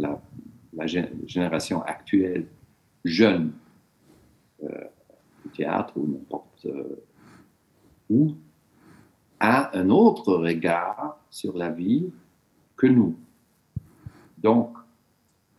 [1.26, 2.46] génération actuelle
[3.04, 3.52] jeune
[4.62, 4.68] euh,
[5.56, 7.04] théâtre ou n'importe euh,
[8.10, 8.34] où
[9.40, 12.10] a un autre regard sur la vie
[12.76, 13.14] que nous.
[14.38, 14.76] Donc,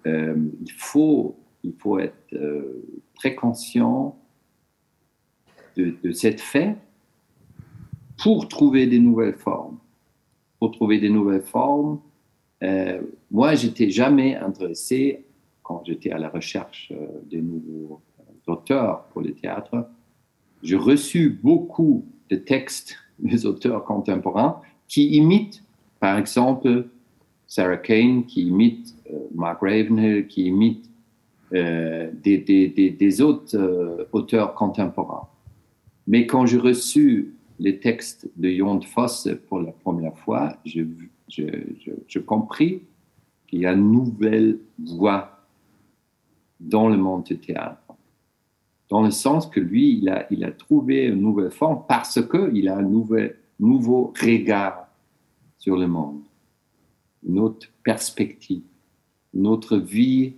[0.05, 2.33] euh, il, faut, il faut être
[3.15, 4.17] très conscient
[5.75, 6.75] de, de cette fait
[8.17, 9.77] pour trouver des nouvelles formes.
[10.59, 11.99] Pour trouver des nouvelles formes,
[12.63, 15.25] euh, moi, j'étais jamais intéressé,
[15.63, 18.01] quand j'étais à la recherche euh, des nouveaux
[18.47, 19.87] auteurs pour le théâtre,
[20.63, 25.63] j'ai reçu beaucoup de textes des auteurs contemporains qui imitent,
[25.99, 26.87] par exemple,
[27.47, 30.89] Sarah Kane, qui imite euh, Mark Ravenhill, qui imite
[31.51, 35.25] des, des, des, autres auteurs contemporains.
[36.07, 40.85] Mais quand j'ai reçu les textes de Jon Fosse pour la première fois, j'ai
[42.25, 42.81] compris
[43.47, 45.39] qu'il y a une nouvelle voie
[46.59, 47.81] dans le monde du théâtre.
[48.89, 52.83] Dans le sens que lui, il a, trouvé une nouvelle forme parce qu'il a un
[52.83, 54.87] nouvel, nouveau regard
[55.57, 56.21] sur le monde,
[57.27, 58.61] une autre perspective,
[59.33, 60.33] une autre vie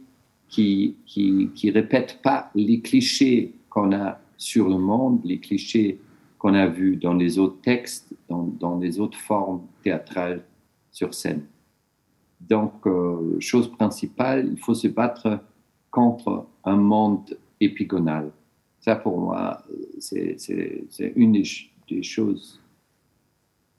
[0.48, 6.00] qui qui, qui répète pas les clichés qu'on a sur le monde, les clichés
[6.38, 10.44] qu'on a vus dans les autres textes, dans, dans les autres formes théâtrales
[10.92, 11.46] sur scène.
[12.40, 15.40] Donc, euh, chose principale, il faut se battre
[15.90, 18.32] contre un monde épigonal.
[18.80, 19.64] Ça, pour moi,
[20.00, 20.38] c'est
[21.16, 22.62] une des, choses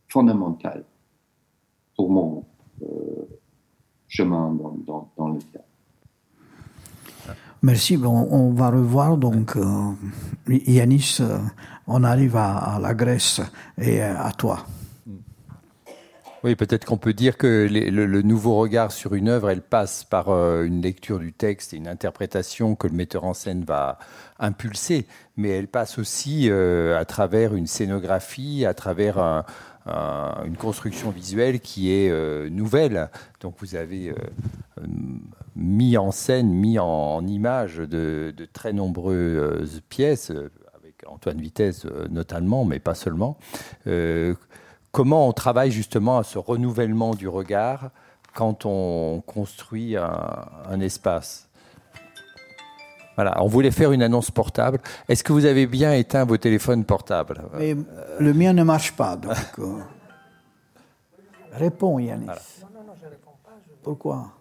[0.09, 0.85] fondamentales
[1.95, 2.45] pour mon
[2.83, 2.87] euh,
[4.09, 5.68] chemin dans, dans, le théâtre.
[7.63, 7.97] Merci.
[7.97, 9.93] Bon, on va revoir donc euh,
[10.49, 11.19] Yanis.
[11.87, 13.41] on arrive à, la Grèce
[13.77, 14.65] et à toi.
[16.45, 20.29] Oui, peut-être qu'on peut dire que le, nouveau regard sur une œuvre, elle passe par
[20.29, 23.99] euh, une lecture du texte et une interprétation que le metteur en scène va
[24.39, 29.45] impulser, mais elle passe aussi euh, à travers une scénographie, à travers
[30.45, 33.11] une construction visuelle qui est euh, nouvelle.
[33.41, 34.15] Donc vous avez
[35.57, 42.65] mis en scène, mis en, image de, de, très nombreuses pièces, avec Antoine Vitesse notamment,
[42.65, 43.39] mais pas seulement
[44.99, 47.91] comment on travaille justement à ce renouvellement du regard
[48.35, 51.49] quand on construit un, espace
[53.15, 54.81] Voilà, on voulait faire une annonce portable.
[55.09, 57.45] Est-ce que vous avez bien éteint vos téléphones portables?
[57.57, 57.77] Mais
[58.19, 59.37] le mien ne marche pas, donc.
[59.61, 59.79] euh,
[61.53, 62.27] Réponds, Yannis.
[62.27, 62.33] Non,
[62.75, 63.53] non, non, je ne réponds pas.
[63.65, 64.33] Je Pourquoi?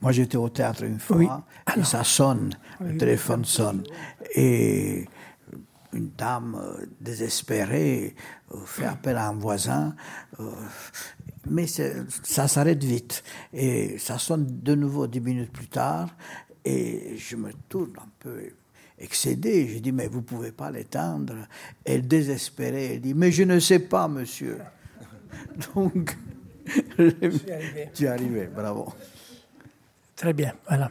[0.00, 1.28] Moi, j'étais au théâtre une fois, Oui.
[1.76, 3.82] et ça sonne, le téléphone sonne.
[4.34, 5.06] Et
[5.92, 8.14] une dame euh, désespérée
[8.54, 9.96] euh, fait appel à un voisin,
[10.38, 10.50] euh,
[11.50, 13.24] mais ça s'arrête vite.
[13.52, 16.08] Et ça sonne de nouveau dix minutes plus tard,
[16.64, 18.50] et je me tourne un peu
[18.98, 19.66] excédé.
[19.68, 21.34] Je dis, mais vous pouvez pas l'éteindre.
[21.84, 24.58] Elle désespérée, elle dit, mais je ne sais pas, monsieur.
[25.74, 26.16] Donc,
[26.98, 27.90] arrivé.
[27.94, 28.92] tu es arrivé, bravo.
[30.18, 30.90] Très bien, voilà.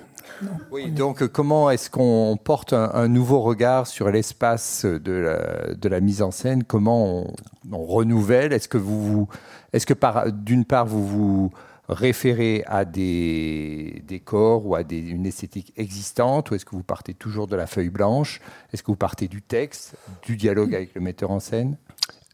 [0.72, 5.90] Oui, donc comment est-ce qu'on porte un, un nouveau regard sur l'espace de la, de
[5.90, 6.63] la mise en scène?
[6.63, 7.34] Comment on,
[7.72, 8.54] on renouvelle?
[8.54, 9.28] Est-ce que vous, vous-
[9.74, 11.52] est-ce que par d'une part vous vous
[11.90, 17.13] référez à des décors ou à des, une esthétique existante, ou est-ce que vous partez
[17.13, 18.40] toujours de la feuille blanche?
[18.74, 21.78] Est-ce que vous partez du texte, du dialogue avec le metteur en scène?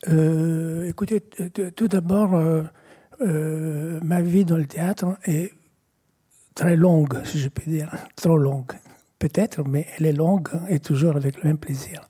[0.10, 2.64] Euh, écoutez, tout d'abord, euh,
[3.22, 5.54] euh, ma vie dans le théâtre est
[6.56, 7.90] très longue, si je peux dire.
[8.16, 8.72] Trop longue,
[9.20, 12.02] peut-être, mais elle est longue et toujours avec le même plaisir.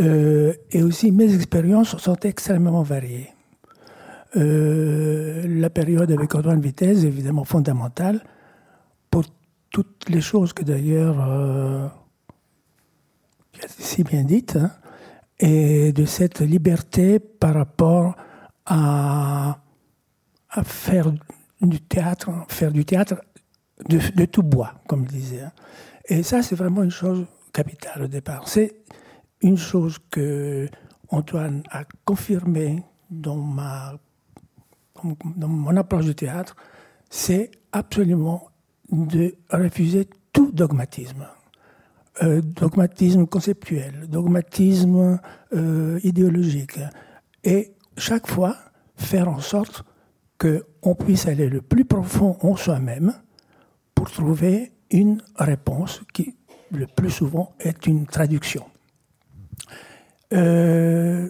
[0.00, 3.30] Euh, et aussi, mes expériences sont extrêmement variées.
[4.36, 8.22] Euh, la période avec Antoine Vitesse est évidemment fondamentale
[9.10, 9.24] pour
[9.70, 11.88] toutes les choses que d'ailleurs euh,
[13.66, 14.70] si bien dites, hein,
[15.40, 18.16] et de cette liberté par rapport
[18.66, 19.58] à,
[20.50, 21.12] à faire
[21.60, 23.22] du théâtre, faire du théâtre
[23.88, 25.42] de, tout bois, comme je disais.
[25.42, 25.52] hein.
[26.06, 28.48] Et ça, c'est vraiment une chose capitale au départ.
[28.48, 28.76] C'est
[29.42, 30.68] une chose que
[31.10, 33.94] Antoine a confirmée dans ma
[35.36, 36.56] dans mon approche du théâtre,
[37.10, 38.48] c'est absolument
[38.90, 41.26] de refuser tout dogmatisme.
[42.22, 45.20] Euh, dogmatisme conceptuel, dogmatisme
[45.52, 46.80] euh, idéologique.
[47.44, 48.56] Et chaque fois,
[48.96, 49.84] faire en sorte
[50.38, 53.12] qu'on puisse aller le plus profond en soi-même
[53.98, 56.36] pour trouver une réponse qui,
[56.70, 58.64] le plus souvent, est une traduction.
[60.32, 61.28] Euh,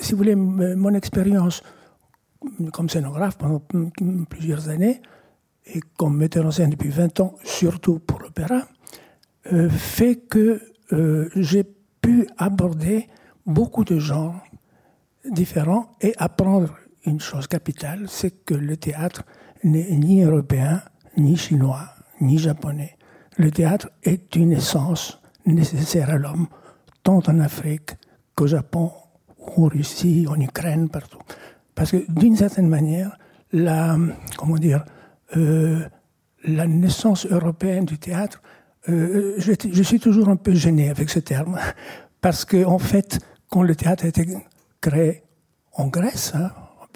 [0.00, 1.62] si vous voulez, mon expérience
[2.72, 3.62] comme scénographe pendant
[4.30, 5.02] plusieurs années
[5.66, 8.62] et comme metteur en scène depuis 20 ans, surtout pour l'opéra,
[9.52, 10.62] euh, fait que
[10.94, 11.64] euh, j'ai
[12.00, 13.06] pu aborder
[13.44, 14.42] beaucoup de genres
[15.30, 19.24] différents et apprendre une chose capitale, c'est que le théâtre
[19.62, 20.80] n'est ni européen,
[21.18, 22.96] ni chinois, ni japonais.
[23.36, 26.48] Le théâtre est une essence nécessaire à l'homme,
[27.02, 27.92] tant en Afrique
[28.34, 28.92] qu'au Japon,
[29.56, 31.18] en Russie, en Ukraine, partout.
[31.74, 33.16] Parce que d'une certaine manière,
[33.52, 33.96] la,
[34.36, 34.84] comment dire,
[35.36, 35.80] euh,
[36.44, 38.42] la naissance européenne du théâtre,
[38.88, 41.58] euh, je, je suis toujours un peu gêné avec ce terme,
[42.20, 44.26] parce que en fait, quand le théâtre a été
[44.80, 45.22] créé
[45.72, 46.50] en Grèce, hein,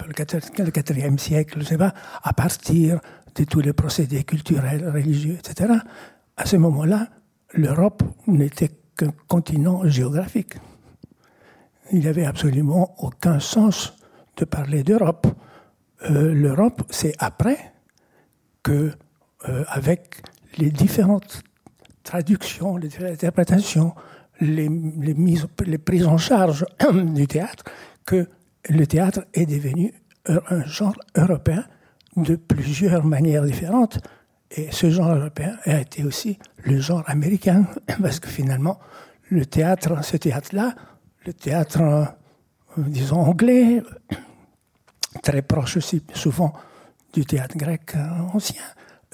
[0.05, 2.99] le quatrième- le quatrième siècle, je sais pas, à partir
[3.35, 5.73] de tous les procédés culturels, religieux, etc.,
[6.37, 7.09] à ce moment-là,
[7.53, 10.55] l'Europe n'était qu'un continent géographique.
[11.91, 13.95] Il n'y avait absolument aucun sens
[14.37, 15.27] de parler d'Europe.
[16.09, 17.73] Euh, L'Europe, c'est après
[18.63, 18.91] que,
[19.47, 20.21] euh, avec
[20.57, 21.43] les différentes
[22.03, 23.93] traductions, les différentes interprétations,
[24.41, 24.69] les,
[25.77, 27.63] prises en charge du théâtre,
[28.05, 28.27] que
[28.69, 29.93] le théâtre est devenu
[30.25, 31.65] un genre européen
[32.17, 33.99] de plusieurs manières différentes.
[34.51, 37.65] Et ce genre européen a été aussi le genre américain,
[38.01, 38.79] parce que finalement,
[39.29, 40.75] le théâtre, ce théâtre-là,
[41.25, 42.05] le théâtre, euh,
[42.77, 43.81] disons, anglais,
[45.23, 46.53] très proche aussi souvent
[47.13, 48.63] du théâtre grec euh, ancien,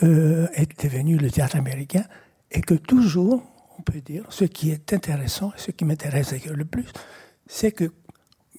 [0.03, 2.03] euh, est devenu le théâtre américain,
[2.51, 3.43] et que toujours,
[3.77, 6.87] on peut dire, ce qui est intéressant, ce qui m'intéresse le plus,
[7.47, 7.91] c'est que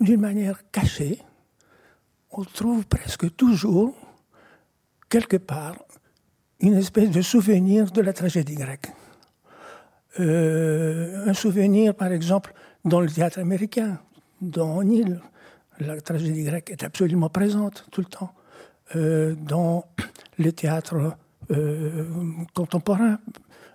[0.01, 1.21] d'une manière cachée,
[2.31, 3.95] on trouve presque toujours,
[5.11, 5.77] quelque part,
[6.61, 8.91] une espèce de souvenir de la tragédie grecque.
[10.19, 14.01] Euh, un souvenir, par exemple, dans le théâtre américain,
[14.41, 15.21] dans Nil,
[15.81, 18.33] la tragédie grecque est absolument présente tout le temps.
[18.97, 19.85] Euh, dans
[20.39, 21.17] le théâtre
[21.51, 22.09] euh,
[22.55, 23.19] contemporain,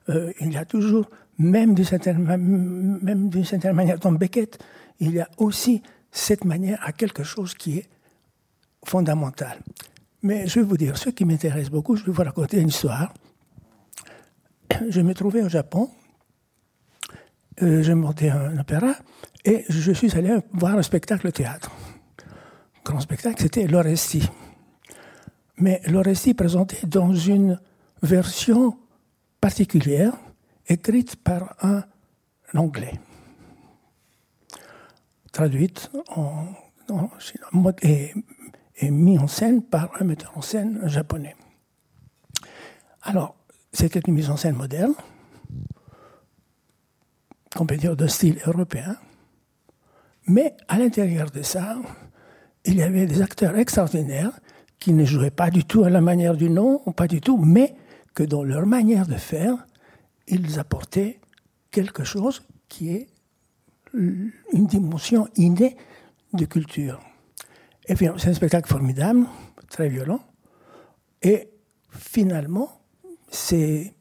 [0.09, 2.19] euh, il y a toujours, même d'une certaine,
[3.01, 4.59] même d'une certaine manière, dans Beckett,
[4.99, 5.81] il y a aussi
[6.11, 7.89] cette manière à quelque chose qui est
[8.83, 9.59] fondamental.
[10.25, 13.13] Mais je vais vous dire, ce qui m'intéresse beaucoup, je vais vous raconter une histoire.
[14.89, 15.91] Je me trouvais au Japon,
[17.61, 18.95] euh, je montais un opéra,
[19.43, 21.69] Et je suis allé voir un spectacle théâtre.
[22.83, 24.27] Grand spectacle, c'était l'Oresti.
[25.57, 27.59] Mais l'Oresti présenté dans une
[28.01, 28.79] version
[29.39, 30.13] particulière,
[30.67, 31.83] écrite par un
[32.55, 32.99] anglais,
[35.31, 36.47] traduite en,
[36.89, 37.09] en
[38.77, 41.35] et mise en scène par un metteur en scène japonais.
[43.01, 43.35] Alors,
[43.71, 44.93] c'était une mise en scène moderne,
[47.57, 48.97] on peut dire de style européen,
[50.27, 51.77] mais à l'intérieur de ça,
[52.65, 54.31] il y avait des acteurs extraordinaires
[54.79, 57.75] qui ne jouaient pas du tout à la manière du nom, pas du tout, mais
[58.13, 59.65] que dans leur manière de faire,
[60.27, 61.19] ils apportaient
[61.69, 63.07] quelque chose qui est
[63.93, 65.77] une dimension innée
[66.33, 66.99] de culture.
[67.87, 69.25] Et puis, c'est un spectacle formidable,
[69.69, 70.21] très violent,
[71.21, 71.49] et
[71.91, 72.81] finalement,
[73.29, 73.93] c'est,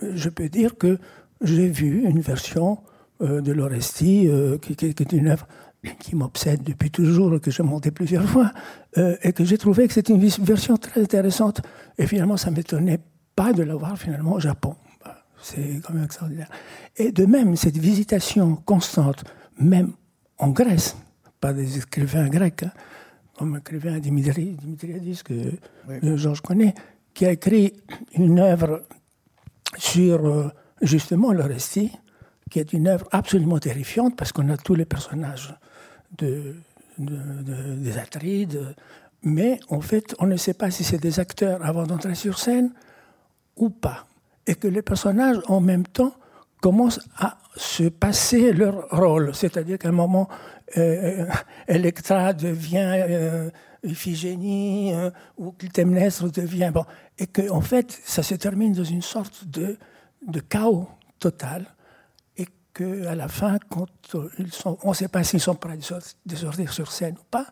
[0.00, 0.98] je peux dire que
[1.42, 2.78] j'ai vu une version
[3.22, 5.46] euh, de l'Oresti, euh, qui, est une œuvre
[6.00, 8.52] qui m'obsède depuis toujours, que j'ai monté plusieurs fois,
[8.98, 11.62] euh, et que j'ai trouvé que c'était une version très intéressante.
[11.98, 13.00] Et finalement, ça ne m'étonnait
[13.34, 14.74] pas de l'avoir finalement au Japon.
[15.04, 16.50] Bah, c'est quand même extraordinaire.
[16.96, 19.24] Et de même, cette visitation constante,
[19.58, 19.92] même
[20.38, 20.96] en Grèce,
[21.40, 22.72] par des écrivains grecs, hein,
[23.36, 25.34] comme l'écrivain Dimitri, Dimitriadis, que
[25.88, 26.16] oui.
[26.16, 26.74] Georges connaît,
[27.14, 27.74] qui a écrit
[28.14, 28.82] une œuvre
[29.76, 30.48] sur euh,
[30.82, 31.92] justement le récit,
[32.50, 35.54] qui est une œuvre absolument terrifiante parce qu'on a tous les personnages
[36.18, 36.56] de,
[36.98, 38.74] des Atrides,
[39.22, 42.72] mais en fait, on ne sait pas si c'est des acteurs avant d'entrer sur scène
[43.56, 44.06] ou pas.
[44.46, 46.14] Et que les personnages, en même temps,
[46.60, 49.34] commencent à se passer leur rôle.
[49.34, 50.55] C'est-à-dire qu'à un moment, euh,
[51.68, 53.50] Electra devient euh,
[53.84, 56.70] Iphigénie euh, ou Clytemnestre devient...
[56.72, 56.84] Bon,
[57.18, 59.78] et qu'en en fait, ça se termine dans une sorte de,
[60.26, 60.88] de chaos
[61.18, 61.66] total
[62.36, 63.88] et qu'à la fin, quand
[64.38, 67.46] ils sont, on ne sait pas s'ils sont prêts de sortir sur scène ou pas,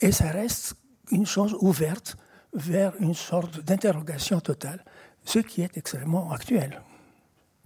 [0.00, 0.74] et ça reste
[1.10, 2.16] une chose ouverte
[2.52, 4.84] vers une sorte d'interrogation totale,
[5.24, 6.82] ce qui est extrêmement actuel,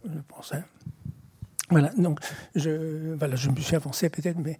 [0.04, 0.52] je pense.
[0.52, 0.64] Hein.
[1.70, 2.20] Voilà, donc
[2.54, 4.58] je, voilà, je me suis avancé peut-être, mais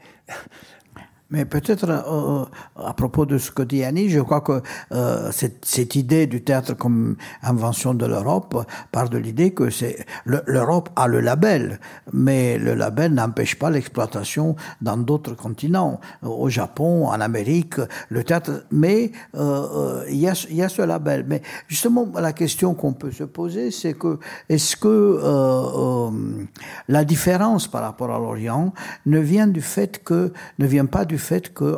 [1.30, 2.44] mais peut-être euh,
[2.76, 4.62] à propos de ce que dit Annie, je crois que
[4.92, 10.06] euh, cette, cette, idée du théâtre comme invention de l'Europe part de l'idée que c'est
[10.24, 11.80] l'Europe a le label,
[12.14, 17.74] mais le label n'empêche pas l'exploitation dans d'autres continents, au Japon, en Amérique,
[18.08, 18.64] le théâtre.
[18.70, 21.26] Mais euh, il y, a, y a ce label.
[21.28, 24.18] Mais justement, la question qu'on peut se poser, c'est que
[24.48, 24.88] est-ce que
[26.88, 28.72] la différence par rapport à l'Orient
[29.04, 31.76] ne vient du fait que ne vient pas du fait que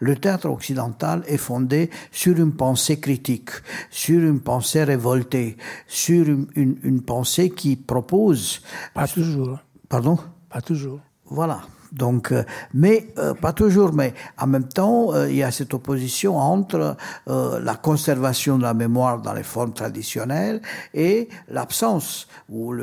[0.00, 3.50] le théâtre occidental est fondé sur une pensée critique,
[3.90, 8.62] sur une pensée révoltée, sur une, pensée qui propose...
[8.94, 9.58] Pas toujours.
[9.88, 10.18] Pardon?
[10.50, 11.00] Pas toujours.
[11.26, 11.60] Voilà.
[11.92, 13.92] Donc, euh, mais euh, pas toujours.
[13.92, 18.74] Mais en même temps, euh, il y a cette opposition entre la conservation de la
[18.74, 20.60] mémoire dans les formes traditionnelles
[20.94, 22.74] et l'absence ou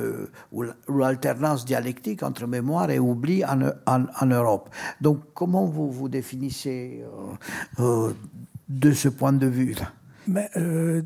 [0.89, 4.69] l'alternance dialectique entre mémoire et oubli en, Europe.
[5.01, 7.03] Donc, comment vous vous définissez
[7.77, 9.91] de ce point de vue là
[10.27, 10.49] mais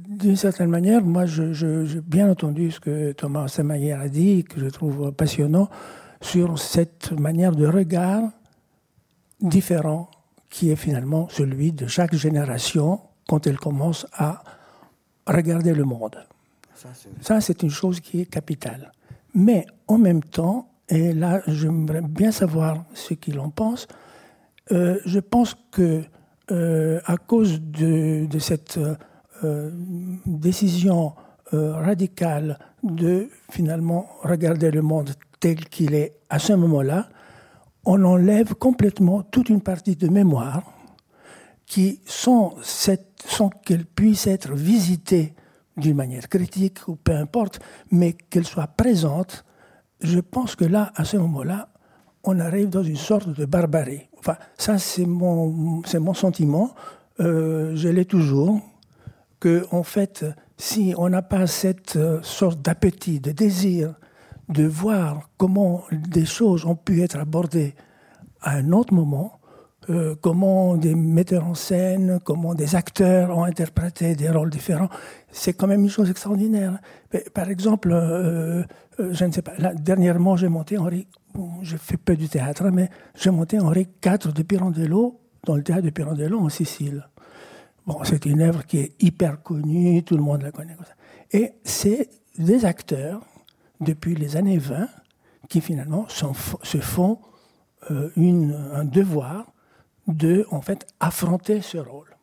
[0.08, 4.68] d'une certaine manière, moi, je, bien entendu ce que Thomas Semayer a dit, que je
[4.68, 5.70] trouve passionnant
[6.22, 8.24] sur cette manière de regard
[9.39, 10.09] différent
[10.49, 14.43] qui est finalement celui de chaque génération quand elle commence à
[15.28, 16.17] regarder le monde.
[17.22, 18.91] Ça, c'est une chose qui est capitale.
[19.36, 23.88] Mais en même temps, et là, j'aimerais bien savoir ce qu'il en pense,
[24.72, 26.03] euh, je pense que
[26.51, 28.80] euh, à cause de, cette
[29.43, 29.72] euh,
[30.26, 31.13] décision
[31.51, 37.10] radicale de finalement regarder le monde tel qu'il est à ce moment-là,
[37.86, 40.64] on enlève complètement toute une partie de mémoire
[41.66, 42.56] qui, sans,
[43.66, 45.34] qu'elle puisse être visitée
[45.78, 47.60] d'une manière critique ou peu importe,
[47.92, 49.46] mais qu'elle soit présente,
[50.02, 51.70] je pense que là, à ce moment-là,
[52.24, 54.10] on arrive dans une sorte de barbarie.
[54.18, 56.74] Enfin, ça, c'est mon, c'est mon sentiment.
[57.20, 58.62] Euh, je l'ai toujours.
[59.40, 60.26] Que, en fait,
[60.58, 63.94] si on n'a pas cette euh, sorte d'appétit, de désir
[64.50, 67.76] de voir comment des choses ont pu être abordées
[68.41, 69.39] à un autre moment,
[69.89, 74.89] euh, comment des metteurs en scène, comment des acteurs ont interprété des rôles différents,
[75.32, 76.80] c'est quand même une chose extraordinaire.
[77.34, 78.64] Par exemple, euh,
[79.00, 82.70] euh, je ne sais pas, dernièrement j'ai monté Henri, bon, je fais peu du théâtre,
[82.72, 87.08] mais j'ai monté Henri IV de Pirandello dans le théâtre de Pirandello en Sicile.
[87.88, 90.76] Bon, c'est une œuvre qui est hyper connue, tout le monde la connaît.
[91.32, 93.22] Et c'est des acteurs
[93.80, 94.88] depuis les années 20
[95.48, 97.20] qui finalement se font
[97.92, 98.10] euh,
[98.76, 99.52] un devoir
[100.08, 102.16] de, en fait, affronter ce rôle.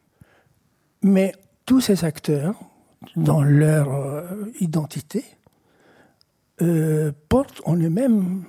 [1.03, 1.33] Mais
[1.65, 2.59] tous ces acteurs,
[3.17, 5.25] dans leur euh, identité,
[6.63, 8.45] euh, portent en eux-mêmes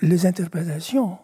[0.00, 1.18] les interprétations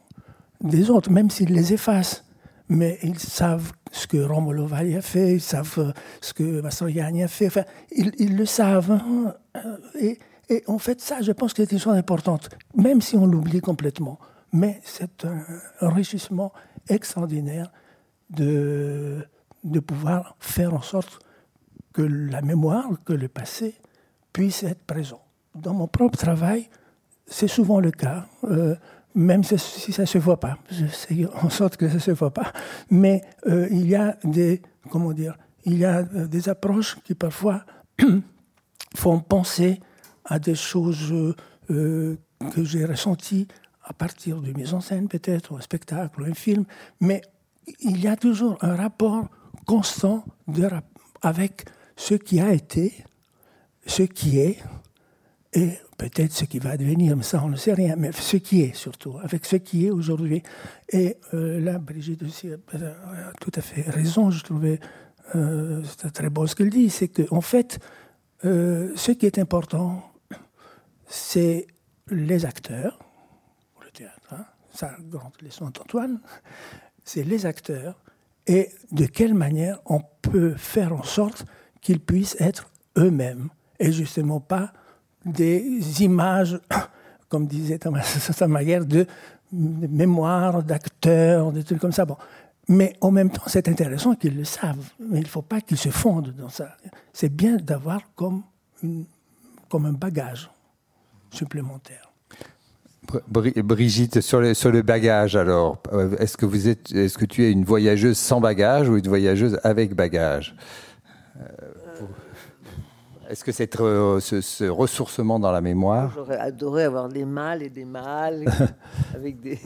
[0.60, 2.24] des autres, même s'ils les effacent.
[2.68, 7.28] Mais ils savent ce que Romolo Valli a fait, ils savent ce que Mastroianni a
[7.28, 8.90] fait, enfin, ils, ils le savent.
[8.90, 9.34] hein.
[10.00, 10.18] Et,
[10.52, 13.62] et en fait, ça, je pense que c'est une chose importante, même si on l'oublie
[13.62, 14.18] complètement.
[14.52, 15.42] Mais c'est un
[15.80, 16.52] enrichissement
[16.90, 17.72] extraordinaire
[18.28, 19.26] de,
[19.86, 21.20] pouvoir faire en sorte
[21.94, 23.74] que la mémoire, que le passé
[24.34, 25.22] puisse être présent.
[25.54, 26.68] Dans mon propre travail,
[27.26, 28.74] c'est souvent le cas, euh,
[29.14, 30.58] même si ça ne se voit pas.
[30.70, 32.52] J'essaie en sorte que ça ne se voit pas.
[32.90, 37.14] Mais euh, il y a des, comment dire, il y a euh, des approches qui
[37.14, 37.64] parfois
[38.94, 39.80] font penser
[40.24, 41.12] à des choses
[41.70, 42.16] euh,
[42.54, 43.48] que j'ai ressenties
[43.84, 46.64] à partir de mise en scène peut-être, ou un spectacle, ou un film.
[47.00, 47.22] Mais
[47.80, 49.28] il y a toujours un rapport
[49.66, 50.24] constant
[51.22, 51.64] avec
[51.96, 52.92] ce qui a été,
[53.86, 54.58] ce qui est,
[55.52, 58.62] et peut-être ce qui va devenir, mais ça on ne sait rien, mais ce qui
[58.62, 60.42] est surtout, avec ce qui est aujourd'hui.
[60.88, 62.56] Et euh, là, Brigitte aussi a,
[63.40, 64.80] tout à fait raison, je trouvais
[65.34, 67.78] euh, c'est très beau ce qu'elle dit, c'est qu'en en fait,
[68.44, 70.11] euh, ce qui est important,
[71.12, 71.66] c'est
[72.08, 72.98] les acteurs,
[73.84, 76.20] le théâtre, hein, ça, grande leçon d'Antoine,
[77.04, 78.00] c'est les acteurs
[78.46, 81.44] et de quelle manière on peut faire en sorte
[81.82, 84.72] qu'ils puissent être eux-mêmes et justement pas
[85.26, 86.58] des images,
[87.28, 89.06] comme disait Thomas Samaguer, de
[89.52, 92.06] mémoire, d'acteurs, des trucs comme ça.
[92.06, 92.16] Bon.
[92.68, 95.76] Mais en même temps, c'est intéressant qu'ils le savent, mais il ne faut pas qu'ils
[95.76, 96.74] se fondent dans ça.
[97.12, 98.44] C'est bien d'avoir comme,
[99.68, 100.48] comme un bagage
[101.32, 102.12] supplémentaire.
[103.30, 107.24] Bri- Brigitte, sur le, sur le bagage, alors, euh, est-ce que, vous êtes, est-ce que
[107.26, 110.54] tu es une voyageuse sans bagage ou une voyageuse avec bagage?
[111.38, 111.42] Euh,
[113.28, 116.12] Est-ce que cette, euh, ce, ce ressourcement dans la mémoire?
[116.14, 118.44] J'aurais adoré avoir des mâles et des mâles
[119.14, 119.58] avec des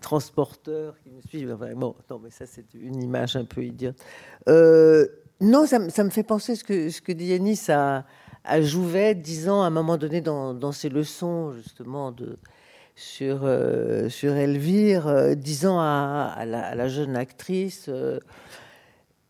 [0.00, 1.52] transporteurs qui me suivent.
[1.54, 3.96] Enfin, bon, non, mais ça, c'est une image un peu idiote.
[4.48, 5.06] Euh,
[5.40, 8.04] non, ça, me- ça me fait penser ce que, ce que dit Yanis à,
[8.44, 12.38] à Jouvet, disant à un moment donné dans, ses leçons, justement, de,
[12.94, 18.20] sur, euh, sur Elvire, euh, disant à, la, jeune actrice euh,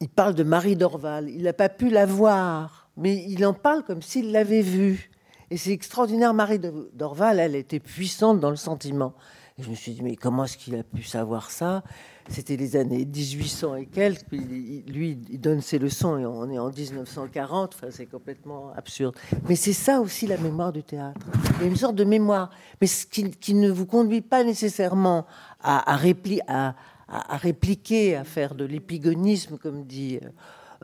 [0.01, 1.31] il parle de Marie Dorval.
[1.31, 5.11] Il n'a pas pu la voir, mais il en parle comme s'il l'avait vue.
[5.51, 6.35] Et c'est extraordinaire.
[6.35, 6.61] Marie
[6.93, 9.15] Dorval, elle était puissante dans le sentiment.
[9.61, 11.85] Je me suis dit, mais comment est-ce qu'il a pu savoir ça?
[12.29, 14.33] C'était les années 1800 et quelques.
[14.33, 17.75] lui, il donne ses leçons et on est en 1940.
[17.77, 19.15] Enfin, c'est complètement absurde.
[19.49, 21.21] Mais c'est ça aussi la mémoire du théâtre.
[21.59, 22.51] Il y a une sorte de mémoire,
[22.81, 25.25] mais ce qui, ne vous conduit pas nécessairement
[25.63, 26.75] à, à, répli- à-
[27.07, 30.19] à- à répliquer, à faire de l'épigonisme, comme dit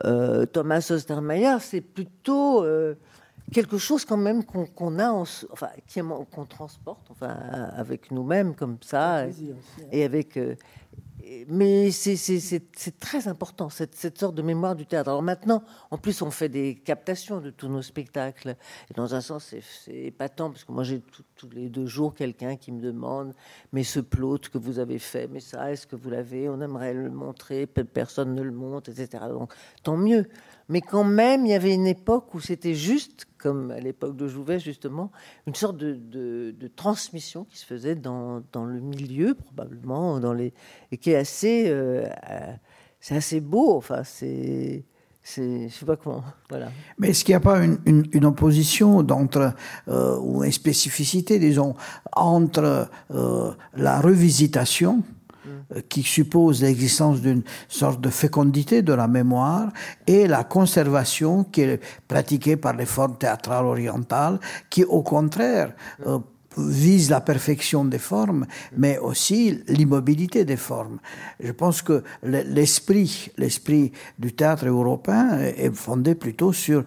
[0.05, 1.57] euh, Thomas Ostermeyer.
[1.59, 2.95] C'est plutôt euh,
[3.51, 5.21] quelque chose quand même qu'on a, en
[5.51, 5.69] enfin,
[6.31, 7.35] qu'on transporte, enfin,
[7.75, 9.31] avec nous-mêmes comme ça, et,
[9.91, 10.37] et avec.
[10.37, 10.55] euh,
[11.47, 15.09] mais c'est- très important, cette, cette sorte de mémoire du théâtre.
[15.09, 18.55] Alors maintenant, en plus, on fait des captations de tous nos spectacles.
[18.89, 21.01] Et dans un sens, c'est- épatant, parce que moi, j'ai
[21.35, 23.33] tous les deux jours quelqu'un qui me demande
[23.71, 26.49] Mais ce plot que vous avez fait, mais ça, est-ce que vous l'avez?
[26.49, 29.23] On aimerait le montrer, pe- personne ne le montre, etc.
[29.29, 30.27] Donc, tant mieux.
[30.71, 34.29] Mais quand même, il y avait une époque où c'était juste, comme à l'époque de
[34.29, 35.11] Jouvet, justement,
[35.45, 40.53] une sorte de, de- transmission qui se faisait dans, dans le milieu, probablement, dans les,
[40.93, 42.07] et qui est assez, euh,
[43.01, 43.75] c'est assez beau.
[43.75, 44.85] Enfin, c'est,
[45.23, 46.71] je sais pas comment, voilà.
[46.97, 49.53] Mais est-ce qu'il n'y a pas une, une, opposition d'entre,
[49.89, 51.75] euh, ou une spécificité, disons,
[52.13, 55.03] entre euh, la revisitation,
[55.89, 59.69] qui suppose l'existence d'une sorte de fécondité de la mémoire,
[60.07, 64.39] et la conservation qui est pratiquée par les formes théâtrales orientales,
[64.69, 65.73] qui au contraire
[66.05, 66.19] euh,
[66.57, 68.45] vise la perfection des formes,
[68.75, 70.99] mais aussi l'immobilité des formes.
[71.39, 76.83] Je pense que le- l'esprit, l'esprit du théâtre européen est fondé plutôt sur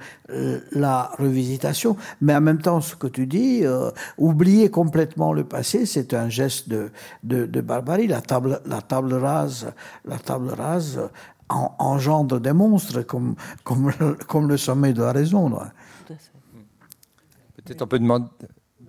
[0.73, 5.87] la revisitation, mais en même temps, ce que tu dis, euh, oublier complètement le passé,
[5.87, 6.91] c'est un geste de,
[7.23, 8.07] de, barbarie.
[8.07, 9.73] La table, la table rase,
[10.05, 11.01] la table rase
[11.49, 13.35] en- engendre des monstres comme,
[13.65, 13.93] comme,
[14.29, 15.51] comme le sommet de la raison.
[17.57, 18.27] Peut-être on peut demander,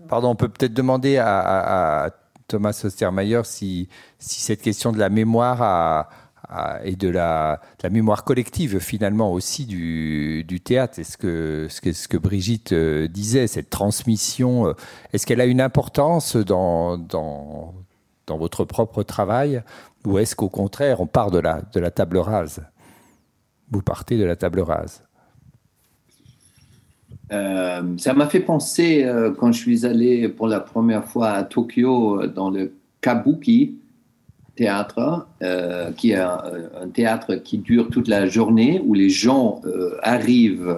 [0.08, 2.12] pardon, on peut peut-être demander à,
[2.48, 3.90] Thomas Ostermeyer si,
[4.20, 6.08] cette question de la mémoire
[6.84, 11.68] et de la, mémoire collective finalement aussi du, théâtre, est-ce que
[12.08, 14.74] que, Brigitte euh, disait, cette transmission, euh,
[15.14, 16.98] est-ce qu'elle a une importance dans,
[18.28, 19.64] votre propre travail
[20.06, 22.62] Ou est-ce qu'au contraire, on part de de la table rase?
[23.72, 25.04] Vous partez de la table rase?
[27.32, 31.44] Euh, ça m'a fait penser euh, quand je suis allé pour la première fois à
[31.44, 33.76] Tokyo euh, dans le Kabuki
[34.56, 35.28] théâtre,
[35.98, 39.60] qui est un, théâtre qui dure toute la journée, où les gens
[40.02, 40.74] arrivent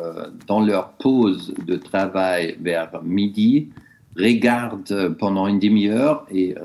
[0.47, 3.69] dans leur pause de travail vers midi,
[4.17, 6.55] regardent pendant une demi-heure et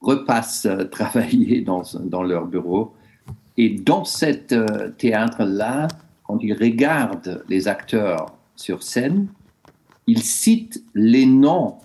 [0.00, 2.94] repassent travailler dans, dans leur bureau.
[3.56, 4.54] Et dans cet
[4.98, 5.88] théâtre-là,
[6.22, 9.28] quand ils regardent les acteurs sur scène,
[10.06, 11.76] il cite les noms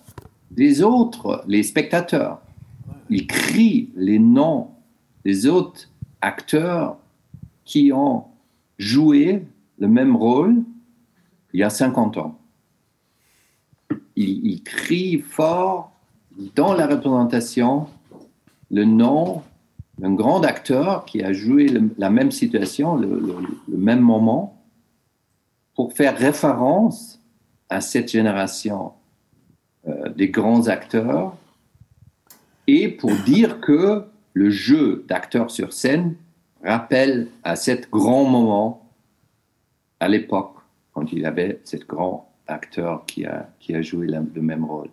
[0.52, 2.42] des autres, les spectateurs.
[3.10, 4.72] Il crie les noms
[5.24, 5.90] des autres
[6.22, 6.98] acteurs
[7.64, 8.26] qui ont
[8.78, 9.46] joué
[9.78, 10.64] le même rôle
[11.54, 12.40] il y a 50 ans.
[14.16, 15.92] Il, crie fort
[16.56, 17.88] dans la représentation
[18.72, 19.44] le nom
[20.00, 21.68] d'un grand acteur qui a joué
[21.98, 24.63] la même situation, le même moment,
[25.76, 27.20] pour faire référence
[27.70, 28.94] à cette génération
[29.88, 31.36] euh, des grands acteurs
[32.68, 34.04] et pour dire que
[34.34, 36.16] le jeu d'acteur sur scène
[36.64, 38.88] rappelle à cet grand moment
[40.00, 40.56] à l'époque
[40.94, 44.90] quand il avait ce grand acteur qui a, qui a joué le même rôle.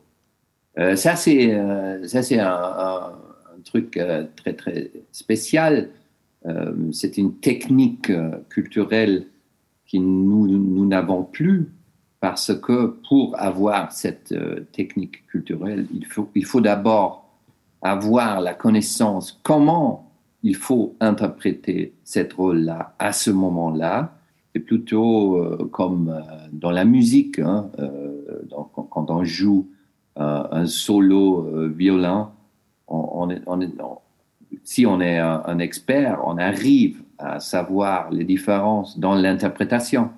[0.79, 2.03] Euh, ça, c'est euh,
[2.33, 4.01] un, un, truc
[4.37, 5.91] très, très spécial.
[6.93, 8.11] c'est une technique
[8.49, 9.27] culturelle
[9.99, 11.73] nous n'avons plus
[12.21, 17.27] parce que pour avoir cette euh, technique culturelle, il faut, il faut d'abord
[17.83, 20.11] avoir la connaissance comment
[20.43, 24.15] il faut interpréter cette rôle-là à ce moment-là.
[24.53, 26.21] C'est plutôt euh, comme euh,
[26.53, 27.71] dans la musique, hein,
[28.91, 29.69] quand on joue
[30.17, 31.71] un solo
[33.31, 33.43] est,
[34.65, 40.11] si on est un, expert, on arrive à savoir les différences dans l'interprétation.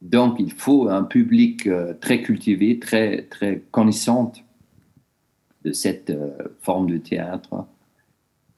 [0.00, 4.44] Donc, il faut un public euh, très cultivé, très, très connaissante
[5.64, 6.30] de cette euh,
[6.60, 7.66] forme de théâtre.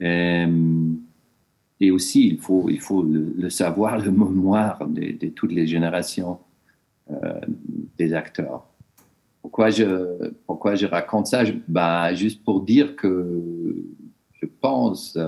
[0.02, 0.92] Euh,
[1.80, 6.38] et, aussi, il faut, il faut le, savoir, le mémoire de, toutes les générations
[7.98, 8.66] des acteurs.
[9.42, 11.42] Pourquoi je, pourquoi je raconte ça?
[11.66, 13.74] Bah, Juste pour dire que
[14.40, 15.18] je pense,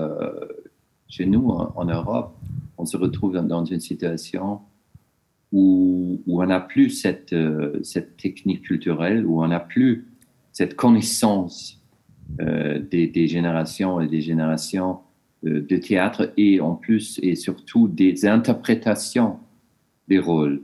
[1.15, 2.35] chez nous, en, Europe,
[2.79, 4.61] on se retrouve dans, une situation
[5.51, 10.07] où, on n'a plus cette, euh, cette technique culturelle, où on n'a plus
[10.51, 11.79] cette connaissance
[12.41, 15.01] euh, des, générations et des générations
[15.43, 19.37] de théâtre et en plus et surtout des interprétations
[20.07, 20.63] des rôles.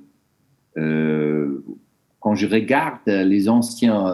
[0.75, 4.05] quand je regarde les anciens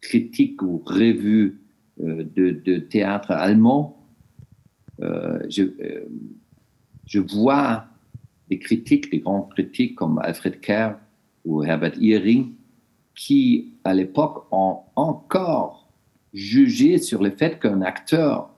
[0.00, 1.60] critiques ou revues
[2.02, 3.99] euh, de, théâtre allemand, euh,
[5.00, 6.08] je, euh,
[7.06, 7.84] je, vois
[8.48, 10.96] des critiques, des grands critiques comme Alfred Kerr
[11.44, 12.52] ou Herbert Ehring,
[13.14, 15.88] qui à l'époque ont encore
[16.32, 18.50] jugé sur le fait qu'un acteur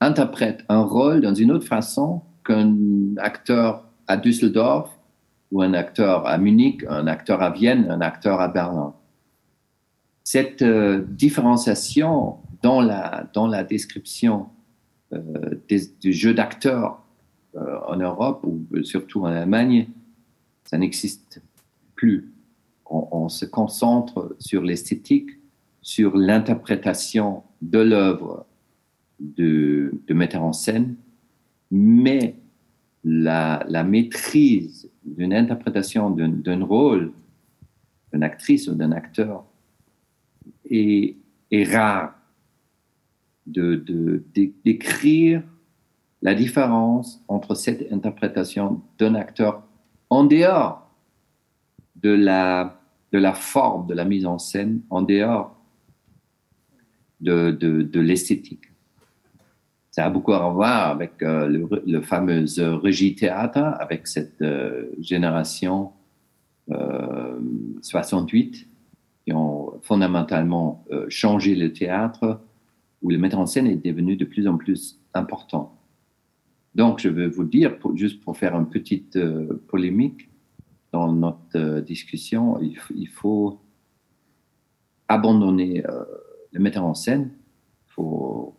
[0.00, 2.76] interprète un rôle dans une autre façon qu'un
[3.16, 4.90] acteur à Düsseldorf
[5.50, 8.94] ou un acteur à Munich, un acteur à Vienne, un acteur à Berlin.
[10.22, 12.82] Cette différenciation dans
[13.32, 14.48] dans la description
[15.12, 15.54] euh,
[16.00, 17.02] du jeu d'acteurs
[17.54, 19.88] euh, en Europe ou surtout en Allemagne,
[20.64, 21.40] ça n'existe
[21.94, 22.32] plus.
[22.88, 25.30] On, se concentre sur l'esthétique,
[25.82, 28.46] sur l'interprétation de l'œuvre
[29.18, 30.94] de, de metteur en scène,
[31.70, 32.36] mais
[33.02, 37.12] la, la maîtrise d'une interprétation d'un rôle,
[38.12, 39.44] d'une actrice ou d'un acteur,
[40.70, 41.16] est,
[41.50, 42.14] est rare
[43.46, 44.22] de,
[44.64, 45.42] d'écrire
[46.22, 49.62] la différence entre cette interprétation d'un acteur
[50.10, 50.90] en dehors
[51.96, 52.80] de la,
[53.12, 55.56] de la forme de la mise en scène, en dehors
[57.20, 58.64] de, de, l'esthétique.
[59.90, 62.44] Ça a beaucoup à voir avec euh, le, fameux
[62.82, 65.92] régie théâtre, avec cette euh, génération
[66.68, 68.66] 68 euh,
[69.24, 72.40] qui ont fondamentalement changé le théâtre
[73.02, 75.76] où le metteur en scène est devenu de plus en plus important.
[76.76, 80.28] Donc, je veux vous dire, juste pour faire une petite euh, polémique
[80.92, 83.60] dans notre euh, discussion, il, faut
[85.08, 86.04] abandonner euh,
[86.52, 87.30] le metteur en scène,
[87.86, 88.54] il faut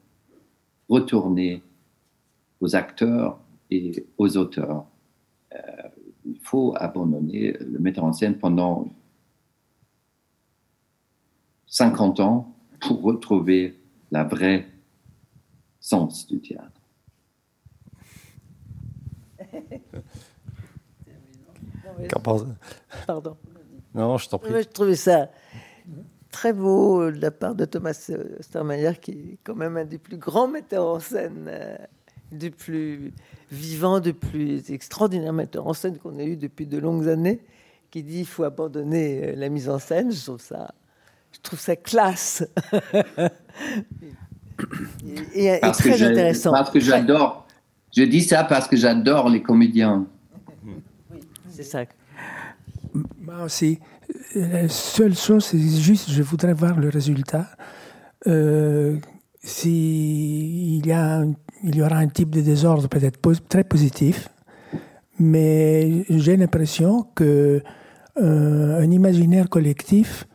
[0.89, 1.61] retourner
[2.59, 4.87] aux acteurs et aux auteurs.
[6.25, 8.87] il faut abandonner le metteur en scène pendant
[11.67, 13.76] 50 ans pour retrouver
[14.11, 14.67] la vraie
[15.79, 16.81] sens du théâtre.
[23.05, 23.37] Pardon.
[23.93, 24.51] Non, je t'en prie.
[24.51, 25.29] je trouvais ça
[26.37, 29.97] très beau euh, de la part de Thomas Stermayer, qui est quand même un des
[29.97, 31.75] plus grands metteurs en scène, euh,
[32.31, 33.11] des plus
[33.51, 37.41] vivants, des plus extraordinaires metteurs en scène qu'on a eu depuis de longues années,
[37.89, 40.11] qui dit il faut abandonner euh, la mise en scène.
[40.11, 40.75] Je trouve ça,
[41.31, 42.43] je trouve ça classe.
[45.33, 46.51] et, très intéressant.
[46.51, 47.47] Parce que j'adore.
[47.95, 50.05] Je dis ça parce que j'adore les comédiens.
[50.65, 51.19] Oui,
[51.49, 51.83] c'est ça.
[53.19, 53.79] Moi aussi.
[54.35, 57.47] La seule chose, c'est juste, je voudrais voir le résultat.
[58.27, 58.97] Euh,
[59.41, 61.23] S'il y, a,
[61.63, 63.19] il y aura un type de désordre peut-être
[63.49, 64.29] très positif,
[65.19, 67.61] mais j'ai l'impression que
[68.21, 70.25] euh, un imaginaire collectif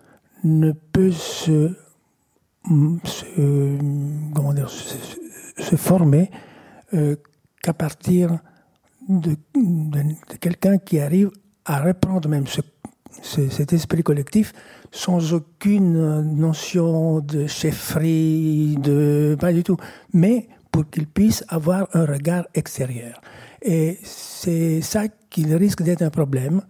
[0.45, 1.71] ne peut se,
[3.05, 3.79] se
[4.35, 6.31] comment dire, se, former
[6.95, 7.17] euh,
[7.63, 8.39] qu'à partir
[9.09, 9.37] de,
[10.41, 11.31] quelqu'un qui arrive
[11.65, 12.61] à reprendre même ce
[13.23, 14.53] cet esprit collectif
[14.91, 19.77] sans aucune notion de chefferie, de pas du tout,
[20.13, 23.21] mais pour qu'il puisse avoir un regard extérieur.
[23.61, 26.63] Et c'est ça qui risque d'être un problème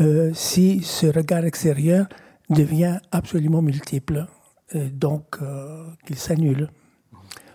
[0.00, 2.06] euh, si ce regard extérieur
[2.50, 4.26] devient absolument multiple,
[4.72, 6.68] et donc euh, qu'il s'annule.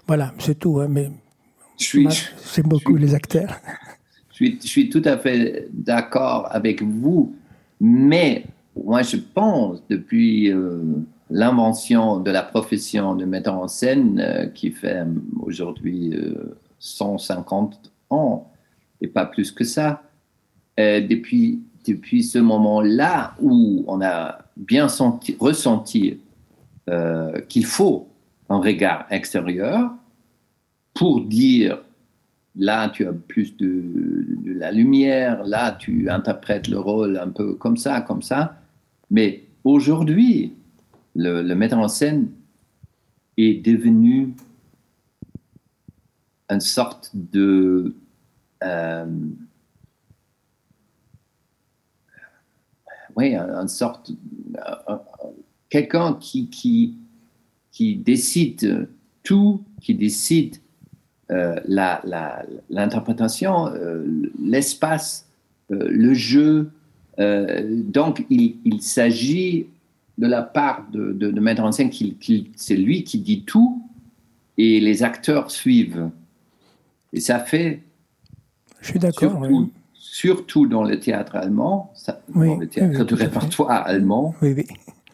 [0.07, 0.79] Voilà, c'est tout.
[0.79, 1.11] Hein, mais
[1.77, 3.59] c'est beaucoup les acteurs.
[4.29, 7.33] Je suis, je suis tout à fait d'accord avec vous
[7.79, 10.81] mais moi, je pense, depuis euh,
[11.29, 15.05] l'invention de la profession de metteur en scène, euh, qui fait
[15.39, 16.13] aujourd'hui
[16.79, 17.79] 150
[18.11, 18.51] euh, ans,
[19.01, 20.01] et pas plus que ça,
[20.77, 26.19] depuis, depuis ce moment-là où on a bien senti, ressenti
[27.49, 28.07] qu'il faut
[28.49, 29.91] un regard extérieur
[30.93, 31.79] pour dire
[32.57, 33.83] Là, tu as plus de,
[34.45, 38.57] la lumière, là, tu interprètes le rôle un peu comme ça, comme ça.
[39.11, 40.53] Mais aujourd'hui,
[41.15, 42.29] le, metteur en scène
[43.37, 44.33] est devenu
[46.49, 47.93] une sorte de...
[48.63, 49.05] Euh,
[53.15, 54.11] oui, une sorte...
[54.89, 54.95] Euh,
[55.69, 56.95] quelqu'un qui, qui,
[57.71, 58.87] qui décide
[59.23, 60.57] tout, qui décide
[61.31, 61.59] euh,
[62.69, 64.05] l'interprétation, euh,
[64.41, 65.27] l'espace,
[65.71, 66.71] euh, le jeu.
[67.17, 69.67] donc, il, s'agit
[70.17, 72.15] de la part de, de, mettre en scène qu'il,
[72.55, 73.81] c'est lui qui dit tout
[74.57, 76.09] et les acteurs suivent.
[77.11, 77.81] Et ça fait.
[78.81, 79.41] Je suis d'accord.
[80.15, 81.91] Surtout, dans le théâtre allemand,
[82.29, 84.33] dans le théâtre de répertoire allemand,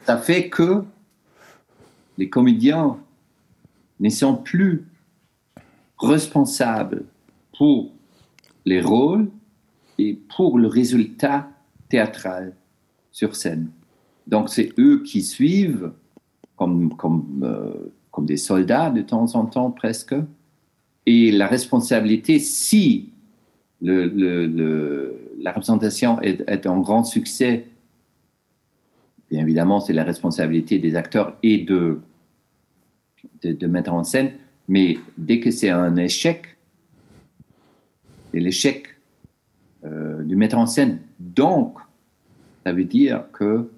[0.06, 0.84] ça fait que
[2.20, 3.00] les comédiens
[4.00, 4.86] ne sont plus
[5.98, 7.06] responsables
[7.58, 7.92] pour
[8.66, 9.28] les rôles
[9.98, 11.50] et pour le résultat
[11.90, 12.54] théâtral
[13.12, 13.72] sur scène.
[14.28, 15.94] Donc c'est eux qui suivent
[16.56, 20.14] comme, comme, euh, comme des soldats de temps en temps presque.
[21.08, 23.11] Et la responsabilité, si
[23.82, 27.68] la représentation est, un grand succès,
[29.30, 32.00] bien évidemment c'est la responsabilité des acteurs et de,
[33.44, 34.34] de, mettre en scène,
[34.68, 36.58] mais dès que c'est un échec,
[38.32, 38.88] c'est l'échec
[39.84, 41.00] euh, du metteur en scène.
[41.20, 41.80] Donc,
[42.64, 43.72] ça veut dire que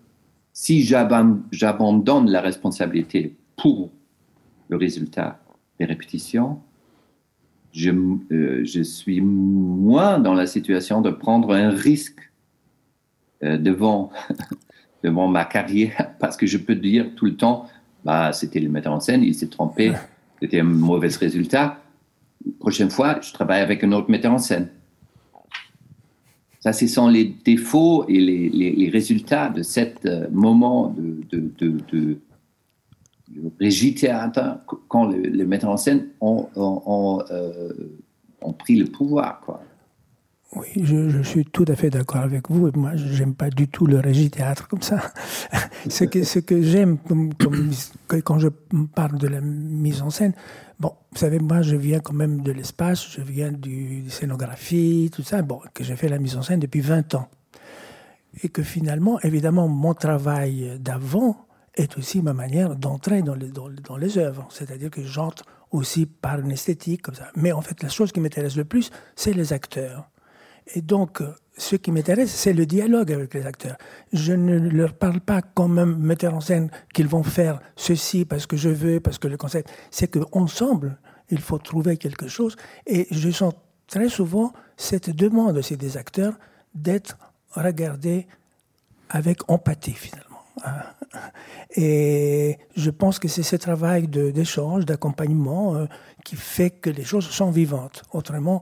[0.52, 3.90] si j'abandonne la responsabilité pour
[4.68, 5.40] le résultat
[5.80, 6.60] des répétitions,
[7.74, 12.32] je, euh, je, suis moins dans la situation de prendre un risque
[13.44, 14.12] euh, devant,
[15.04, 17.68] devant ma carrière parce que je peux dire tout le temps,
[18.06, 19.94] bah, c'était le metteur en scène, il s'est trompé,
[20.42, 21.80] c'était un mauvais résultat.
[22.46, 24.70] La prochaine fois, je travaille avec un autre metteur en scène.
[26.60, 31.52] Ça, ce sont les défauts et les, les, résultats de ce euh, moment de, de,
[31.58, 32.18] de, de,
[33.60, 37.74] régie théâtre quand les le metteurs en scène ont, ont, euh,
[38.42, 39.40] ont, pris le pouvoir.
[39.42, 39.62] Quoi.
[40.56, 42.70] Oui, je, suis tout à fait d'accord avec vous.
[42.76, 45.00] Moi, j'aime pas du tout le régie théâtre comme ça.
[45.90, 46.98] ce que, ce que j'aime,
[48.24, 48.50] quand je
[48.94, 50.34] parle de la mise en scène,
[50.80, 55.24] bon, vous savez, moi, je viens quand même de l'espace, je viens du scénographie, tout
[55.24, 57.28] ça, bon, que j'ai fait la mise en scène depuis 20 ans.
[58.44, 63.98] Et que finalement, évidemment, mon travail d'avant est aussi ma manière d'entrer dans les, dans,
[63.98, 64.48] les œuvres.
[64.50, 67.32] C'est-à-dire que j'entre aussi par une esthétique comme ça.
[67.36, 70.10] Mais en fait, la chose qui m'intéresse le plus, c'est les acteurs.
[70.76, 71.22] Et donc,
[71.58, 73.78] ce qui m'intéresse, c'est le dialogue avec les acteurs.
[74.12, 78.46] Je ne leur parle pas comme un metteur en scène qu'ils vont faire ceci parce
[78.46, 79.70] que je veux, parce que le concept.
[79.92, 80.98] C'est qu'ensemble,
[81.30, 82.56] il faut trouver quelque chose.
[82.86, 83.54] Et je sens
[83.88, 86.38] très souvent cette demande aussi des acteurs
[86.74, 87.18] d'être
[87.52, 88.28] regardés
[89.10, 90.33] avec empathie finalement.
[91.76, 95.86] Et je pense que c'est ce travail d'échange, d'accompagnement euh,
[96.24, 98.04] qui fait que les choses sont vivantes.
[98.12, 98.62] Autrement,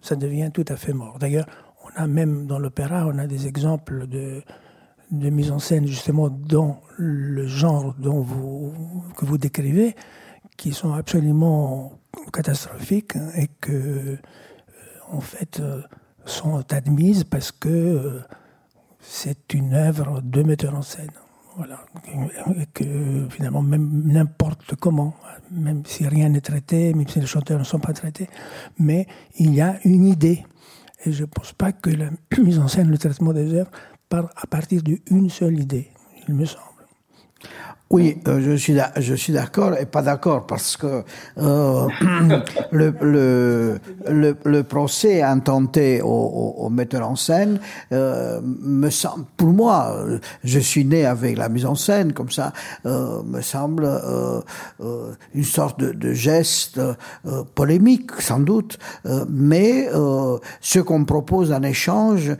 [0.00, 1.18] ça devient tout à fait mort.
[1.18, 1.46] D'ailleurs,
[1.84, 4.42] on a même dans l'opéra, on a des exemples de,
[5.10, 8.72] de mise en scène justement dans le genre dont vous,
[9.16, 9.94] que vous décrivez,
[10.56, 11.98] qui sont absolument
[12.32, 14.16] catastrophiques et que, euh,
[15.10, 15.82] en fait, euh,
[16.24, 18.20] sont admises parce que euh,
[19.00, 21.10] c'est une œuvre de metteur en scène.
[21.56, 21.80] Voilà.
[22.72, 25.14] Que finalement, même n'importe comment,
[25.50, 28.28] même si rien n'est traité, même si les chanteurs ne sont pas traités,
[28.78, 29.06] mais
[29.38, 30.44] il y a une idée.
[31.06, 33.70] Et je ne pense pas que la mise en scène, le traitement des œuvres,
[34.08, 35.90] part à partir d'une seule idée,
[36.28, 36.73] il me semble.
[37.90, 41.04] Oui, euh, je suis je suis d'accord et pas d'accord parce que
[41.38, 41.86] euh,
[42.72, 43.78] le, le,
[44.44, 47.60] le, procès intenté au, metteur en scène
[47.92, 49.96] euh, me semble, pour moi,
[50.42, 52.52] je suis né avec la mise en scène comme ça,
[52.84, 53.86] me semble
[55.34, 56.80] une sorte de, de geste
[57.54, 58.78] polémique sans doute,
[59.28, 59.88] mais
[60.60, 62.34] ce qu'on propose en échange,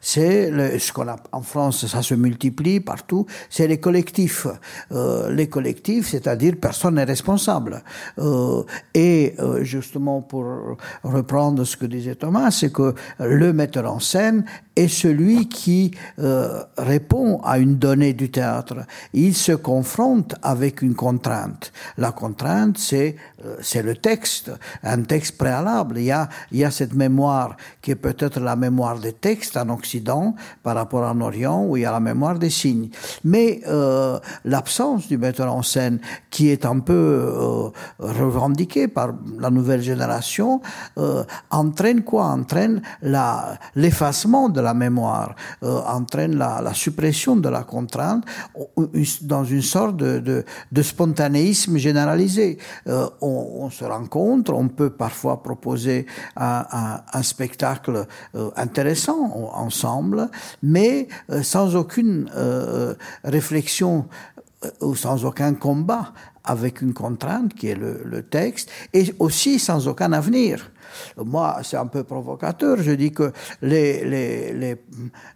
[0.00, 4.15] c'est ce qu'on a en France, ça se multiplie partout, c'est les collectifs
[4.92, 7.82] euh, les collectifs, c'est-à-dire personne n'est responsable.
[8.18, 8.62] Euh,
[8.94, 10.44] et euh, justement, pour
[11.02, 14.44] reprendre ce que disait Thomas, c'est que le metteur en scène
[14.74, 15.92] est celui qui
[16.76, 18.76] répond à une donnée du théâtre.
[19.14, 21.72] Il se confronte avec une contrainte.
[21.96, 23.16] La contrainte, c'est
[23.60, 24.50] c'est le texte,
[24.82, 25.98] un texte préalable.
[25.98, 29.56] Il y a, il y a cette mémoire qui est peut-être la mémoire des textes
[29.56, 32.90] en Occident par rapport en Orient, où il y a la mémoire des signes.
[33.24, 33.60] Mais
[34.44, 35.98] l'absence du metteur en scène,
[36.30, 40.60] qui est un peu euh, revendiquée par la nouvelle génération,
[40.98, 42.24] euh, entraîne quoi?
[42.26, 42.82] Entraîne
[43.74, 48.24] l'effacement de la mémoire, euh, entraîne la, suppression de la contrainte
[49.22, 50.44] dans une sorte de,
[50.82, 52.58] spontanéisme généralisé.
[52.88, 60.28] Euh, on, se rencontre, on peut parfois proposer un, spectacle euh, intéressant ensemble,
[60.62, 61.08] mais
[61.42, 62.28] sans aucune
[63.24, 63.95] réflexion
[64.80, 66.12] ou sans aucun combat
[66.44, 70.70] avec une contrainte qui est le, le texte et aussi sans aucun avenir.
[71.16, 72.78] Moi, c'est un peu provocateur.
[72.78, 73.32] Je dis que
[73.62, 74.52] les, les,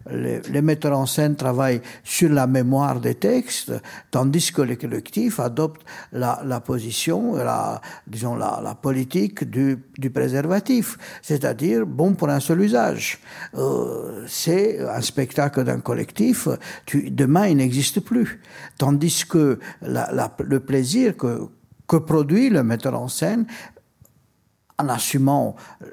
[0.09, 3.73] les, les, metteurs en scène travaillent sur la mémoire des textes,
[4.09, 10.09] tandis que les collectifs adoptent la, la position, la, disons la, la politique du, du
[10.09, 13.19] préservatif, c'est-à-dire bon pour un seul usage.
[13.55, 16.47] Euh, c'est un spectacle d'un collectif,
[16.93, 18.41] demain il n'existe plus.
[18.77, 21.41] Tandis que le plaisir que,
[21.87, 23.45] que produit le metteur en scène
[24.81, 25.87] en assumant euh,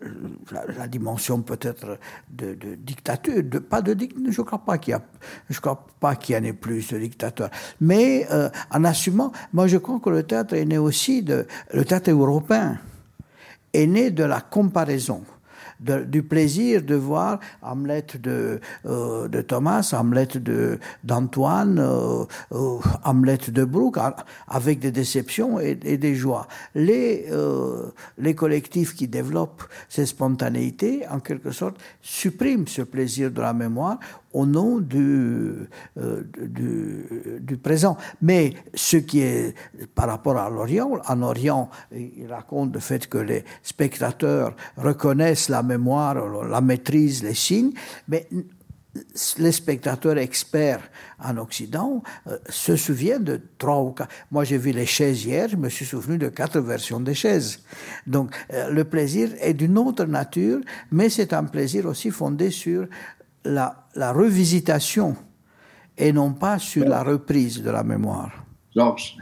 [0.76, 1.98] la, dimension peut-être
[2.30, 3.96] de, dictature, de, pas de
[4.30, 4.98] je crois pas qu'il y
[5.50, 9.66] je crois pas qu'il y en ait plus de dictateurs, mais euh, en assumant, moi
[9.66, 12.78] je crois que le théâtre est né aussi de, le théâtre européen
[13.72, 15.22] est né de la comparaison
[15.80, 20.28] du plaisir de voir Hamlet de, euh, de Thomas, Hamlet
[21.04, 23.98] d'Antoine, euh, euh, Hamlet de Brooke,
[24.48, 26.46] avec des déceptions et, des joies.
[26.74, 27.26] Les,
[28.18, 33.98] les collectifs qui développent ces spontanéités, en quelque sorte, suppriment ce plaisir de la mémoire
[34.32, 35.68] au nom du,
[35.98, 37.96] euh, du, du, présent.
[38.22, 39.54] Mais ce qui est
[39.94, 45.62] par rapport à l'Orient, en Orient, il raconte le fait que les spectateurs reconnaissent la
[45.62, 46.14] mémoire,
[46.44, 47.72] la maîtrise, les signes,
[48.08, 48.28] mais
[49.38, 50.90] les spectateurs experts
[51.22, 54.10] en Occident euh, se souviennent de trois ou quatre.
[54.30, 57.60] Moi, j'ai vu les chaises hier, je me suis souvenu de quatre versions des chaises.
[58.06, 60.60] Donc, euh, le plaisir est d'une autre nature,
[60.90, 62.86] mais c'est un plaisir aussi fondé sur
[63.44, 65.16] la, la, revisitation
[65.96, 68.44] et non pas sur la reprise de la mémoire.
[68.74, 69.16] Georges,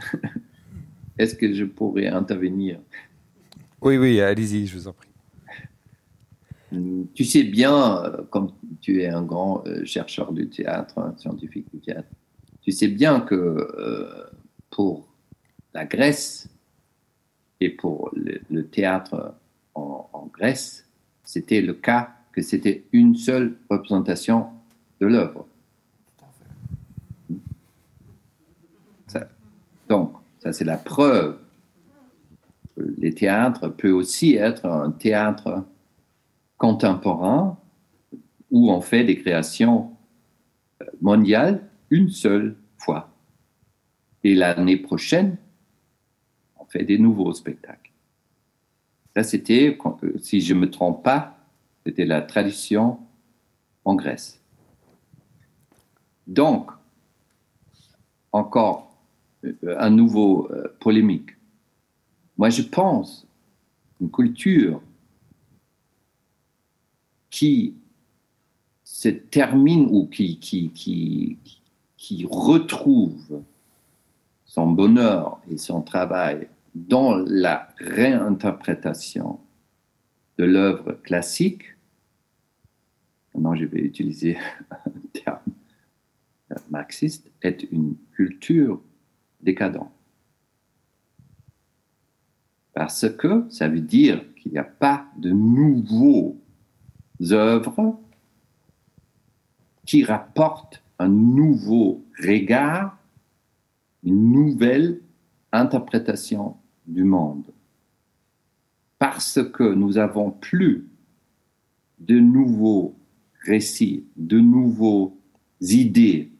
[1.17, 2.79] est-ce que je pourrais intervenir?
[3.81, 5.07] Oui, oui, allez-y, je vous en prie.
[7.13, 8.51] Tu sais bien, euh, comme
[8.81, 12.09] tu es un grand euh, chercheur du théâtre, un scientifique du théâtre,
[12.61, 14.25] tu sais bien que euh,
[14.69, 15.07] pour
[15.73, 16.49] la Grèce
[17.61, 19.35] et pour le, le théâtre
[19.75, 20.85] en, en Grèce,
[21.23, 24.47] c'était le cas c'était une seule représentation
[24.99, 25.47] de l'œuvre.
[29.89, 31.37] Donc, ça c'est la preuve.
[32.97, 35.63] Les théâtres peuvent aussi être un théâtre
[36.57, 37.57] contemporain
[38.51, 39.91] où on fait des créations
[41.01, 43.09] mondiales une seule fois.
[44.23, 45.37] Et l'année prochaine,
[46.59, 47.91] on fait des nouveaux spectacles.
[49.15, 49.77] Ça, c'était,
[50.19, 51.36] si je ne me trompe pas,
[51.87, 52.99] c'était la tradition
[53.85, 54.41] en Grèce.
[56.27, 56.69] Donc,
[58.33, 58.93] encore
[59.65, 61.29] un nouveau euh, polémique.
[62.37, 63.25] Moi, je pense
[64.01, 64.81] une culture
[67.29, 67.73] qui
[68.83, 71.39] se termine ou qui
[72.29, 73.43] retrouve
[74.43, 79.39] son bonheur et son travail dans la réinterprétation
[80.37, 81.76] de l'œuvre classique,
[83.37, 84.37] maintenant je vais utiliser
[84.71, 85.39] un terme
[86.69, 88.81] marxiste, est une culture
[89.41, 89.91] décadente.
[92.73, 96.37] Parce que ça veut dire qu'il n'y a pas de nouveaux
[97.31, 97.99] œuvres
[99.85, 102.97] qui rapportent un nouveau regard,
[104.03, 105.01] une nouvelle
[105.51, 106.57] interprétation
[106.87, 107.45] du monde.
[108.99, 110.87] Parce que nous avons plus
[111.99, 112.95] de nouveaux
[113.47, 115.11] de nouvelles
[115.61, 116.31] idées,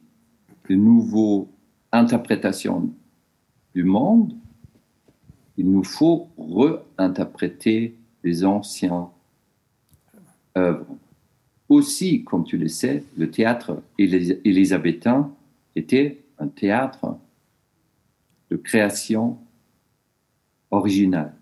[0.68, 1.46] de nouvelles
[1.90, 2.92] interprétations
[3.74, 4.34] du monde,
[5.56, 9.10] il nous faut réinterpréter les anciens
[10.56, 10.96] œuvres.
[11.68, 15.30] Aussi, comme tu le sais, le théâtre élisabétain
[15.76, 17.18] était un théâtre
[18.50, 19.38] de création
[20.70, 21.34] originale.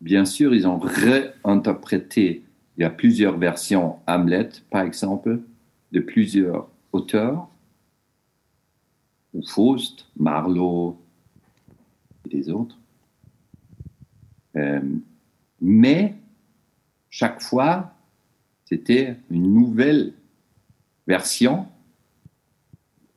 [0.00, 2.45] Bien sûr, ils ont réinterprété,
[2.76, 5.40] il y a plusieurs versions Hamlet, par exemple,
[5.92, 7.48] de plusieurs auteurs,
[9.32, 10.96] ou Faust, Marlowe
[12.24, 12.76] et des autres.
[14.56, 14.80] Euh,
[15.60, 16.14] mais
[17.10, 17.94] chaque fois,
[18.64, 20.12] c'était une nouvelle
[21.06, 21.66] version.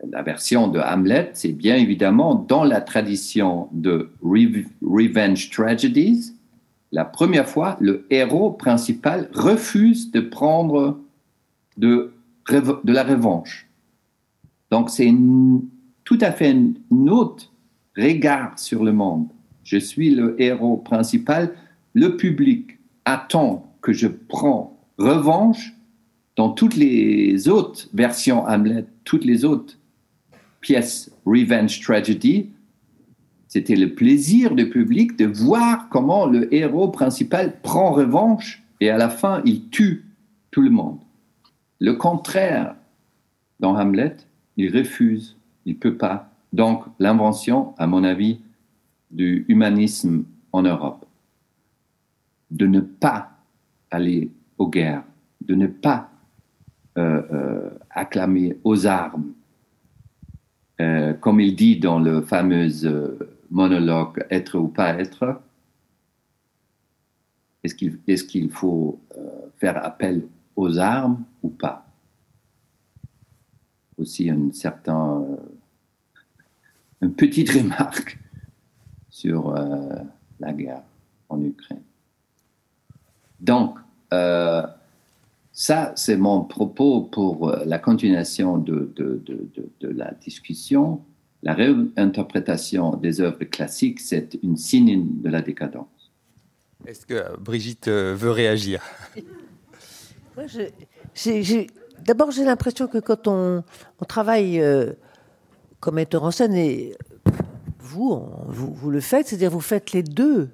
[0.07, 6.33] La version de Hamlet, c'est bien évidemment dans la tradition de Revenge Tragedies.
[6.91, 10.99] La première fois, le héros principal refuse de prendre
[11.77, 12.13] de,
[12.85, 13.67] la revanche.
[14.71, 15.13] Donc c'est
[16.03, 17.51] tout à fait un autre
[17.95, 19.27] regard sur le monde.
[19.63, 21.53] Je suis le héros principal.
[21.93, 25.75] Le public attend que je prends revanche,
[26.35, 29.77] dans toutes les autres versions Hamlet, toutes les autres
[30.61, 32.49] pièces Revenge Tragedy,
[33.49, 38.97] c'était le plaisir du public de voir comment le héros principal prend revanche et à
[38.97, 40.05] la fin, il tue
[40.51, 40.99] tout le monde.
[41.79, 42.75] Le contraire,
[43.59, 44.15] dans Hamlet,
[44.55, 45.35] il refuse,
[45.65, 46.31] il ne peut pas.
[46.53, 48.39] Donc, l'invention, à mon avis,
[49.09, 51.05] du humanisme en Europe,
[52.51, 53.31] de ne pas
[53.89, 54.29] aller
[54.59, 55.03] aux guerres,
[55.41, 56.11] de ne pas
[56.99, 59.33] euh, euh, acclamer aux armes,
[60.79, 62.67] euh, comme il dit dans le fameux
[63.49, 65.41] monologue Être ou pas être.
[67.63, 68.99] Est-ce qu'il faut
[69.57, 71.85] faire appel aux armes ou pas?
[73.97, 75.25] Aussi un certain,
[77.01, 78.17] une petite remarque
[79.09, 79.53] sur
[80.39, 80.83] la guerre
[81.27, 81.81] en Ukraine.
[83.39, 83.77] Donc,
[84.13, 84.65] euh,
[85.51, 88.93] ça, c'est mon propos pour euh, la continuation de,
[89.81, 91.01] la discussion.
[91.41, 96.11] La réinterprétation des œuvres classiques, c'est une signe de la décadence.
[96.85, 98.81] Est-ce que Brigitte euh, veut réagir?
[102.05, 103.63] D'abord, j'ai l'impression que quand on,
[103.99, 104.63] on travaille
[105.79, 106.95] comme metteur en scène, et
[107.79, 110.49] vous, vous, vous le faites, c'est-à-dire vous faites les deux.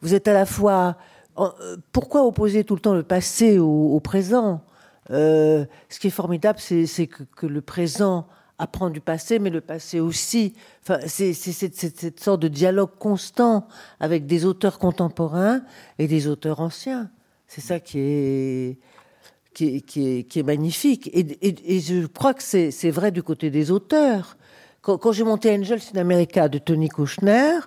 [0.00, 0.96] Vous êtes à la fois
[1.38, 4.62] euh, pourquoi opposer tout le temps le passé au, présent?
[5.10, 8.26] Euh, Ce qui est formidable, c'est que, le présent
[8.62, 10.54] apprend du passé, mais le passé aussi.
[10.82, 13.66] Enfin, c'est cette sorte de dialogue constant
[13.98, 15.62] avec des auteurs contemporains
[15.98, 17.10] et des auteurs anciens.
[17.48, 18.78] C'est ça qui est,
[19.52, 21.10] qui est, magnifique.
[21.12, 24.36] Et, je crois que c'est vrai du côté des auteurs.
[24.80, 27.58] Quand, quand j'ai monté Angels in America de Tony Kushner,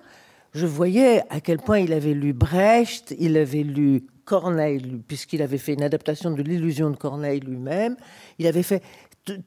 [0.54, 5.56] je voyais à quel point il avait lu Brecht, il avait lu Corneille, puisqu'il avait
[5.56, 7.96] fait une adaptation de l'illusion de Corneille lui-même.
[8.40, 8.82] Il avait fait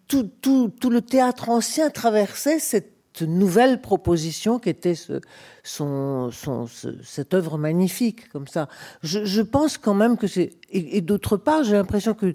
[0.08, 5.22] tout, tout, tout, le théâtre ancien traversait cette nouvelle proposition qui était ce,
[5.64, 6.68] son, son,
[7.04, 8.68] cette œuvre magnifique comme ça.
[9.04, 12.34] Je, pense quand même que c'est et, d'autre part j'ai l'impression que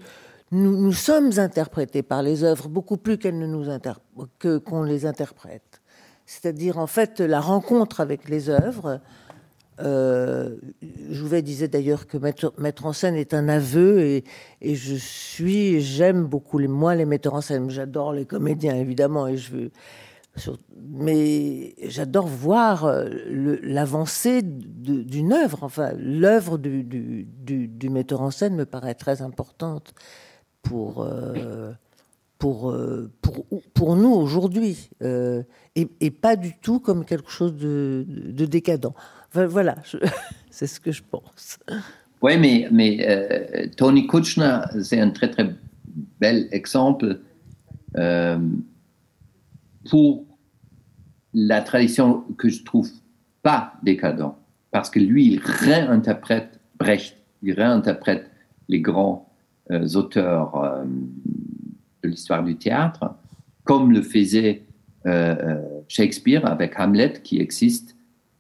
[0.51, 3.67] nous, nous, sommes interprétés par les œuvres beaucoup plus qu'elles ne nous
[4.39, 5.81] qu'on les interprète
[6.27, 9.01] c'est-à-dire en fait la rencontre avec les œuvres
[9.81, 10.57] Euh,
[11.11, 14.25] Jouvet disait d'ailleurs que mettre, en scène est un aveu et,
[14.63, 17.71] je suis, j'aime beaucoup les, moi les metteurs en scène.
[17.71, 19.71] J'adore les comédiens évidemment et je veux,
[20.77, 23.09] mais j'adore voir euh,
[23.63, 25.63] l'avancée d'une œuvre.
[25.63, 29.95] Enfin, l'œuvre du, du, metteur en scène me paraît très importante
[30.63, 31.73] pour, euh,
[32.39, 33.11] pour, euh,
[33.75, 38.95] pour, nous aujourd'hui, et, pas du tout comme quelque chose de décadent.
[39.35, 39.77] Voilà,
[40.51, 41.59] c'est ce que je pense.
[42.23, 45.55] Oui, mais, mais Tony Kuchner, c'est un très très
[46.21, 47.21] bel exemple
[49.91, 50.25] pour
[51.35, 52.91] la tradition que je trouve
[53.43, 54.35] pas décadent,
[54.71, 58.31] parce que lui, il réinterprète Brecht, il réinterprète
[58.69, 59.29] les grands
[59.71, 60.85] euh, auteurs euh,
[62.03, 63.15] de l'histoire du théâtre,
[63.65, 64.63] comme le faisait
[65.07, 67.97] euh, Shakespeare avec Hamlet, qui existe,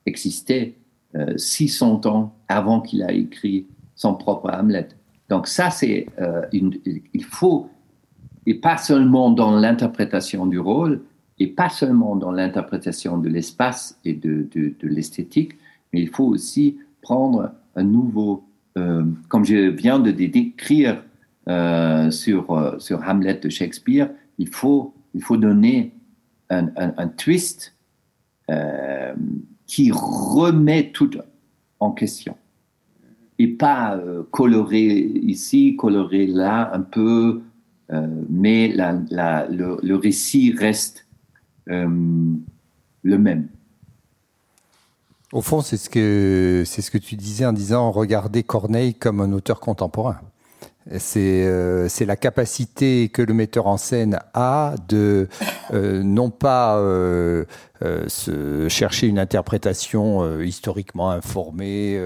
[0.06, 0.74] existait
[1.36, 4.88] 600 ans avant qu'il a écrit son propre Hamlet.
[5.28, 6.06] Donc ça, c'est
[6.52, 7.70] il faut,
[8.46, 11.02] et pas seulement dans l'interprétation du rôle,
[11.38, 15.52] et pas seulement dans l'interprétation de l'espace et de, de, l'esthétique,
[15.92, 18.44] mais il faut aussi prendre un nouveau,
[18.78, 21.02] euh, comme je viens de décrire
[21.48, 25.92] euh, sur, euh, sur Hamlet de Shakespeare, il faut, il faut donner
[26.50, 27.74] un, un, twist
[28.50, 29.14] euh,
[29.66, 31.10] qui remet tout
[31.80, 32.36] en question
[33.38, 37.42] et pas euh, colorer ici, colorer là un peu,
[37.92, 41.06] euh, mais le, récit reste
[41.68, 41.88] euh,
[43.02, 43.48] le même.
[45.32, 49.20] Au fond, c'est ce que c'est ce que tu disais en disant regarder Corneille comme
[49.20, 50.20] un auteur contemporain.
[50.98, 55.28] C'est euh, la capacité que le metteur en scène a de
[55.72, 57.46] euh, non pas euh,
[57.82, 61.98] euh se chercher une interprétation euh, historiquement informée,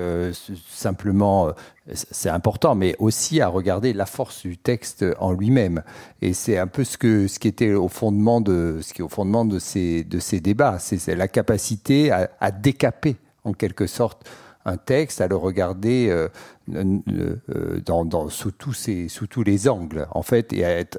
[0.71, 1.51] simplement
[1.93, 5.83] c'est important, mais aussi à regarder la force du texte en lui-même.
[6.23, 9.05] Et c'est un peu ce que ce qui était au fondement de ce qui est
[9.05, 13.87] au fondement de ces de ces débats, c'est la capacité à, à, décaper en quelque
[13.87, 14.29] sorte
[14.69, 16.29] un texte, à le regarder euh,
[16.75, 20.99] euh, dans, dans, sous tous ces sous tous les angles, en fait, et à être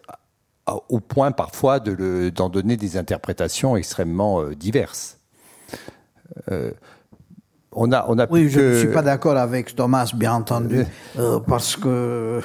[0.90, 5.20] au point parfois de d'en donner des interprétations extrêmement euh, diverses.
[6.52, 6.72] Euh,
[7.72, 10.86] on a, on a oui, je ne suis pas d'accord avec Thomas, bien entendu,
[11.20, 12.42] euh, parce que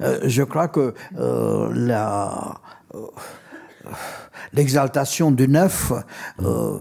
[0.00, 2.60] je crois que la
[4.52, 5.92] l'exaltation du neuf
[6.42, 6.78] euh,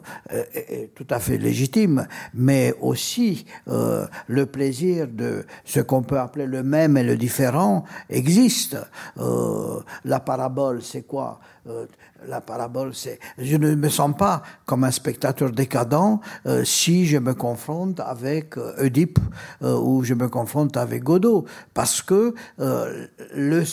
[0.54, 6.46] est, tout à fait légitime, mais aussi euh, le plaisir de ce qu'on peut appeler
[6.46, 8.78] le même et le différent existe.
[9.18, 11.40] Euh, la parabole, c'est quoi?
[11.68, 11.86] Euh,
[12.28, 17.18] La parabole, c'est je ne me sens pas comme un spectateur décadent euh, si je
[17.20, 19.20] me confronte avec Oedipe
[19.62, 23.64] ou je me confronte avec Godot, parce que le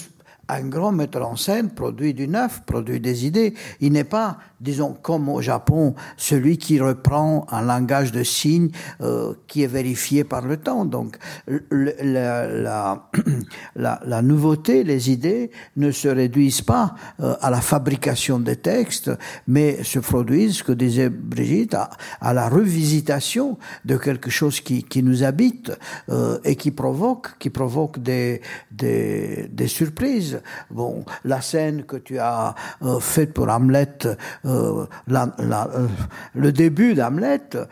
[0.51, 3.55] un grand metteur en scène produit du neuf, produit des idées.
[3.81, 8.71] Il n'est pas, disons, comme au Japon, celui qui reprend un langage de signes
[9.01, 10.85] euh, qui est vérifié par le temps.
[10.85, 13.09] Donc, le, la,
[13.77, 19.11] la, la, nouveauté, les idées ne se réduisent pas euh, à la fabrication des textes,
[19.47, 21.91] mais se produisent, ce que disait Brigitte, à,
[22.21, 25.73] à la revisitation de quelque chose qui, qui nous habite
[26.09, 28.41] euh, et qui provoque, qui provoque des,
[28.71, 30.40] des, des surprises.
[30.71, 33.99] Bon, la scène que tu as euh, faite pour Hamlet,
[34.45, 35.87] euh, la, la, euh,
[36.35, 37.65] le début d'Hamlet, euh,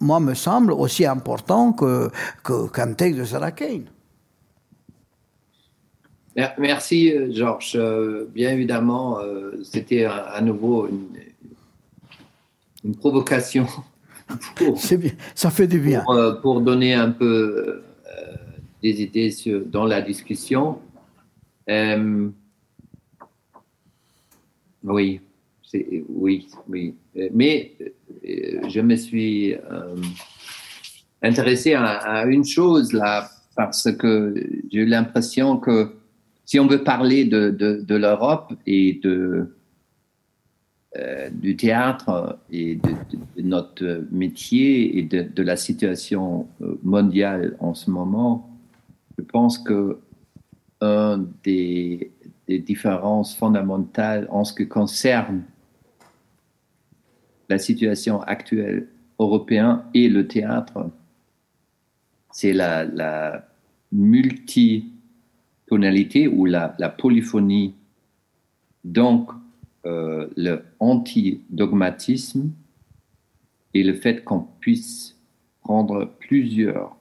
[0.00, 2.10] moi, me semble aussi important que
[2.44, 3.84] qu'un qu texte de Sarah Kane.
[6.58, 7.78] Merci, Georges.
[8.34, 9.18] Bien évidemment,
[9.62, 11.06] c'était à nouveau une,
[12.84, 13.66] une provocation.
[14.76, 16.02] C'est bien, ça fait du bien.
[16.04, 18.34] Pour, pour donner un peu euh,
[18.82, 20.78] des idées sur, dans la discussion.
[21.70, 22.30] Euh,
[24.82, 25.20] oui,
[26.08, 26.94] oui, oui.
[27.32, 27.72] Mais
[28.26, 29.96] euh, je me suis euh,
[31.22, 34.34] intéressé à, une chose là, parce que
[34.70, 35.94] j'ai eu l'impression que
[36.44, 39.54] si on veut parler de, de, l'Europe et de,
[40.96, 47.74] euh, du théâtre et de, de, notre métier et de, la situation euh, mondiale en
[47.74, 48.50] ce moment,
[49.16, 49.98] je pense que
[50.80, 52.12] un des,
[52.46, 55.44] des différences fondamentales en ce qui concerne
[57.48, 58.88] la situation actuelle
[59.18, 60.90] européenne et le théâtre,
[62.32, 63.48] c'est la, la
[63.92, 67.74] multitonalité ou la, la polyphonie,
[68.82, 69.30] donc
[69.86, 72.50] euh, le anti-dogmatisme
[73.72, 75.16] et le fait qu'on puisse
[75.60, 76.96] prendre plusieurs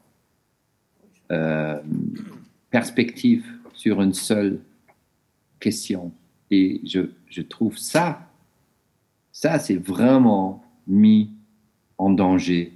[1.32, 1.80] euh,
[2.70, 3.53] perspectives
[3.84, 4.62] sur une seule
[5.60, 6.14] question.
[6.50, 8.30] Et je, je trouve ça,
[9.34, 11.32] ça c'est vraiment mis
[11.98, 12.72] en danger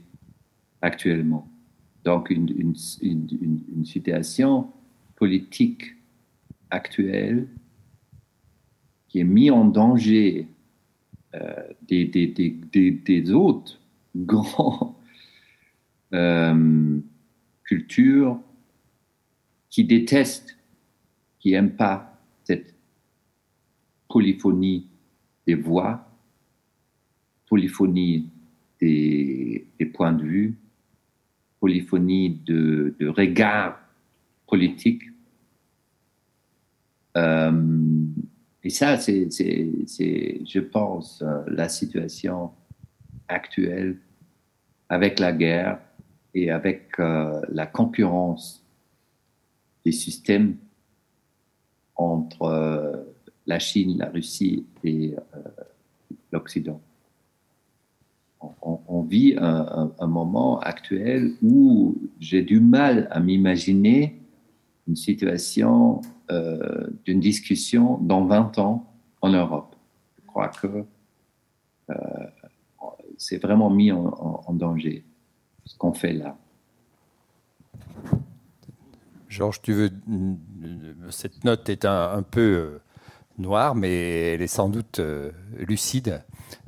[0.82, 1.48] actuellement.
[2.04, 2.76] Donc une, une,
[3.74, 4.70] une, situation
[5.16, 5.96] politique
[6.72, 7.48] actuelle
[9.08, 10.50] qui est mise en danger
[11.36, 13.80] euh, des, des, des, des, autres
[14.18, 15.00] grands
[16.14, 17.00] euh,
[17.64, 18.42] cultures
[19.70, 20.57] qui détestent,
[21.48, 22.14] qui n'aiment pas
[22.44, 22.76] cette
[24.10, 24.86] polyphonie
[25.46, 26.06] des voix,
[27.48, 28.28] polyphonie
[28.82, 30.58] des, points de vue,
[31.62, 33.80] polyphonie de, de regard
[34.46, 35.04] politique.
[37.16, 37.52] Euh,
[38.62, 42.52] et ça, c'est, je pense, euh, la situation
[43.30, 43.98] actuelle
[44.90, 45.80] avec la guerre
[46.34, 48.66] et avec euh, la concurrence
[49.86, 50.58] des systèmes
[51.98, 52.96] entre euh,
[53.46, 55.16] la Chine, la Russie et
[56.32, 56.82] l'Occident.
[58.62, 64.22] On, vit un, moment actuel où j'ai du mal à m'imaginer
[64.88, 68.86] une situation euh, d'une discussion dans 20 ans
[69.22, 69.76] en Europe.
[70.18, 70.86] Je crois que
[71.90, 71.96] euh,
[73.18, 75.04] c'est vraiment mis en, danger
[75.66, 76.38] ce qu'on fait là.
[79.30, 79.92] Georges, tu veux.
[81.10, 82.82] Cette note est un, peu euh,
[83.38, 85.02] noire, mais elle est sans doute
[85.58, 86.24] lucide.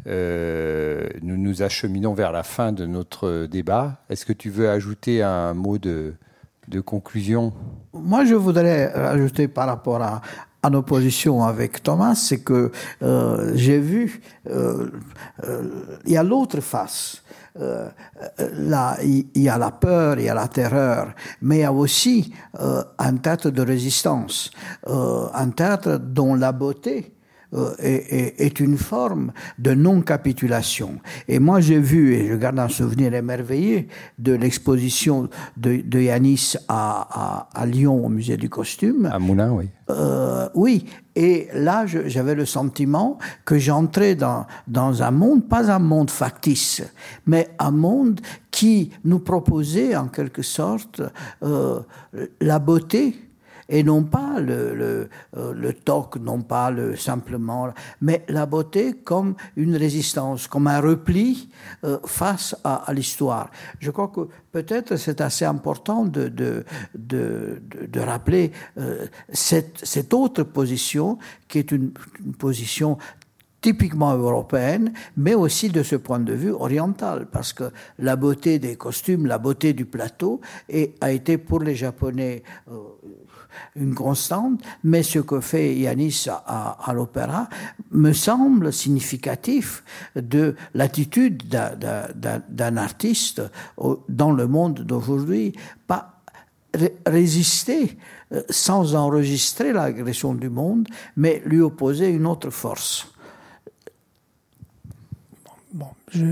[0.05, 4.01] nous nous acheminons vers la fin de notre débat.
[4.09, 6.13] Est-ce que tu veux ajouter un mot de,
[6.85, 7.53] conclusion?
[7.93, 10.21] Moi, je voudrais ajouter par rapport à,
[10.69, 12.71] nos positions avec Thomas, c'est que
[13.01, 14.91] euh, j'ai vu, euh,
[15.45, 17.23] euh, il y a l'autre face.
[17.59, 17.89] Euh,
[18.53, 21.73] là, il y a la peur, il y a la terreur, mais il y a
[21.73, 24.51] aussi euh, un théâtre de résistance,
[24.87, 27.13] euh, un théâtre dont la beauté
[27.55, 30.99] euh, est, est, une forme de non-capitulation.
[31.27, 33.87] Et moi, j'ai vu, et je garde un souvenir émerveillé,
[34.19, 39.09] de l'exposition de, de Yanis à, à, à, Lyon au musée du costume.
[39.11, 39.67] À Moulin, oui.
[39.89, 40.85] Euh, oui,
[41.19, 46.81] et là, j'avais le sentiment que j'entrais dans, un monde, pas un monde factice,
[47.25, 48.21] mais un monde
[48.51, 51.01] qui nous proposait en quelque sorte
[51.43, 51.81] euh,
[52.39, 53.17] la beauté
[53.69, 57.69] et non pas le, euh, le toc, non pas le simplement,
[58.01, 61.49] mais la beauté comme une résistance, comme un repli
[61.83, 63.51] euh, face à, l'histoire.
[63.79, 66.65] Je crois que peut-être c'est assez important de, de,
[66.95, 71.91] de, de rappeler euh, cette, cette autre position qui est une,
[72.39, 72.97] position
[73.61, 77.65] typiquement européenne, mais aussi de ce point de vue oriental, parce que
[77.97, 80.39] la beauté des costumes, la beauté du plateau
[80.69, 82.43] et, a été pour les Japonais
[83.75, 87.49] une constante, mais ce que fait Yanis à, l'opéra
[87.91, 89.83] me semble significatif
[90.15, 93.41] de l'attitude d'un artiste
[94.09, 95.53] dans le monde d'aujourd'hui,
[95.87, 96.19] pas
[97.05, 97.97] résister
[98.31, 103.11] euh, sans enregistrer l'agression du monde, mais lui opposer une autre force.
[105.73, 106.25] Bon, je,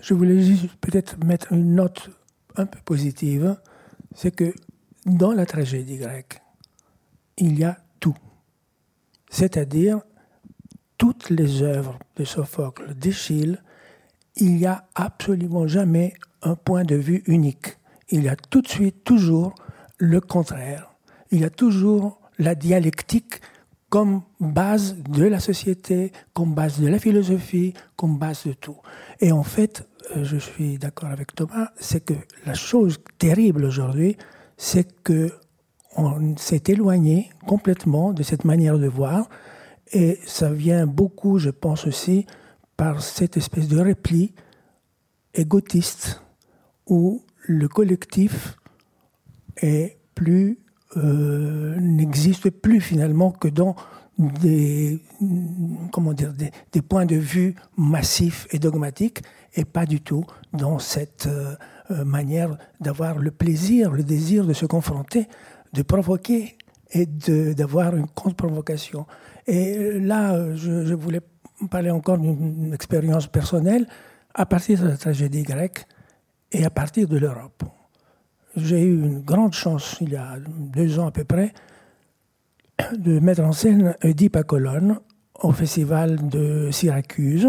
[0.00, 2.10] je voulais juste peut-être mettre une note
[2.56, 3.56] un peu positive,
[4.14, 4.52] c'est que
[5.06, 6.40] dans la tragédie grecque,
[7.38, 8.16] il y a tout.
[9.30, 10.00] C'est-à-dire,
[10.98, 13.62] toutes les œuvres de Sophocle, d'Échille,
[14.36, 17.78] il n'y a absolument jamais un point de vue unique.
[18.10, 19.54] Il y a tout de suite toujours
[19.96, 20.90] le contraire.
[21.30, 23.40] Il y a toujours la dialectique
[23.88, 28.76] comme base de la société, comme base de la philosophie, comme base de tout.
[29.20, 34.16] Et en fait, euh, je suis d'accord avec Thomas, c'est que la chose terrible aujourd'hui,
[34.56, 35.32] c'est que
[35.98, 39.28] on s'est éloigné complètement de cette manière de voir,
[39.92, 42.26] et ça vient beaucoup, je pense aussi,
[42.76, 44.34] par cette espèce de repli
[45.34, 46.22] égotiste
[46.86, 48.56] où le collectif
[49.56, 50.58] est plus
[50.96, 53.76] euh, n'existe plus finalement que dans
[54.18, 55.00] des
[55.92, 59.22] comment dire des, points de vue massifs et dogmatiques
[59.54, 61.54] et pas du tout dans cette euh,
[61.90, 65.28] euh manière d'avoir le plaisir, le désir de se confronter
[65.72, 66.56] de provoquer
[66.92, 69.06] et d'avoir une contre-provocation.
[69.46, 71.20] Et là, je, voulais
[71.70, 73.86] parler encore d'une expérience personnelle
[74.34, 75.84] à partir de la tragédie grecque
[76.52, 77.64] et à partir de l'Europe.
[78.56, 81.52] J'ai eu une grande chance, il y a deux ans à peu près,
[82.96, 84.98] de mettre en scène Oedipe à Colonne
[85.40, 87.48] au festival de Syracuse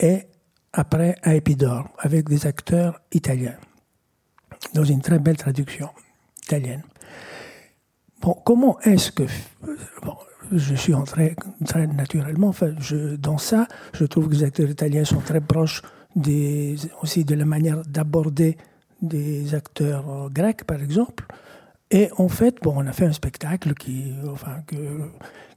[0.00, 0.26] et
[0.72, 3.56] après à Épidore avec des acteurs italiens.
[4.74, 5.88] dans une très belle traduction
[6.42, 6.82] italienne.
[8.20, 9.24] Bon, comment est-ce que
[10.02, 10.14] bon,
[10.52, 13.66] je suis entré très naturellement enfin, je, dans ça.
[13.92, 15.82] Je trouve que les acteurs italiens sont très proches
[17.02, 18.56] aussi de la manière d'aborder
[19.02, 21.26] des acteurs grecs, par exemple.
[21.90, 24.62] Et en fait, bon, on a fait un spectacle qui, enfin,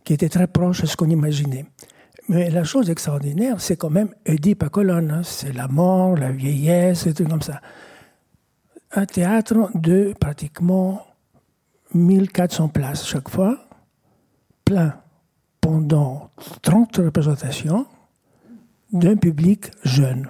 [0.03, 1.65] qui était très proche de ce qu'on imaginait.
[2.27, 5.09] Mais la chose extraordinaire, c'est quand même Oedipe à colonne.
[5.09, 5.21] Hein.
[5.23, 7.59] C'est la mort, la vieillesse, et tout comme ça.
[8.91, 11.01] Un théâtre de pratiquement
[11.93, 13.65] 1400 places chaque fois,
[14.65, 14.95] plein
[15.61, 17.85] pendant 30 représentations
[18.91, 20.27] d'un public jeune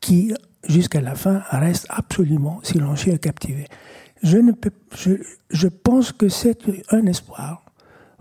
[0.00, 0.32] qui,
[0.68, 3.66] jusqu'à la fin, reste absolument silencieux et captivé.
[4.22, 4.70] Je, ne peux,
[5.50, 6.58] je, pense que c'est
[6.90, 7.64] un espoir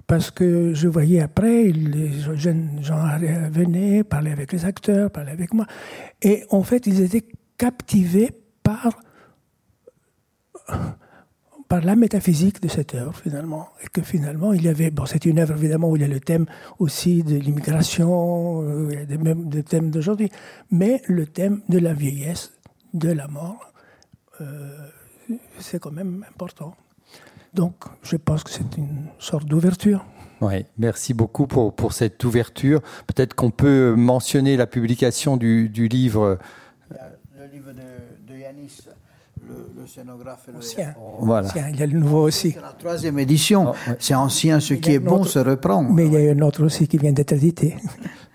[0.07, 3.03] parce que je voyais après, les jeunes gens
[3.51, 5.65] venaient, parlaient avec les acteurs, parlaient avec moi,
[6.21, 7.25] et en fait, ils étaient
[7.57, 8.31] captivés
[8.61, 8.99] par
[11.67, 15.25] par la métaphysique de cette œuvre finalement et que finalement il y avait bon c'est
[15.25, 16.45] une œuvre évidemment où il y a le thème
[16.79, 20.29] aussi de l'immigration il y a des, même des thèmes d'aujourd'hui
[20.69, 22.51] mais le thème de la vieillesse
[22.93, 23.73] de la mort
[24.41, 24.77] euh,
[25.59, 26.75] c'est quand même important
[27.53, 30.05] donc je pense que c'est une sorte d'ouverture
[30.77, 32.81] merci beaucoup pour, pour cette ouverture.
[33.07, 36.37] Peut-être qu'on peut mentionner la publication du, du livre.
[37.37, 38.87] Le livre de, de Yanis
[39.47, 40.95] le, scénographe et ancien.
[41.19, 41.49] Voilà.
[41.69, 42.51] Il y a le nouveau aussi.
[42.51, 43.71] C'est la troisième édition.
[43.71, 45.83] Oh, c'est ancien, ce qui est bon se reprend.
[45.83, 47.75] Mais il y a un autre aussi qui vient d'être édité.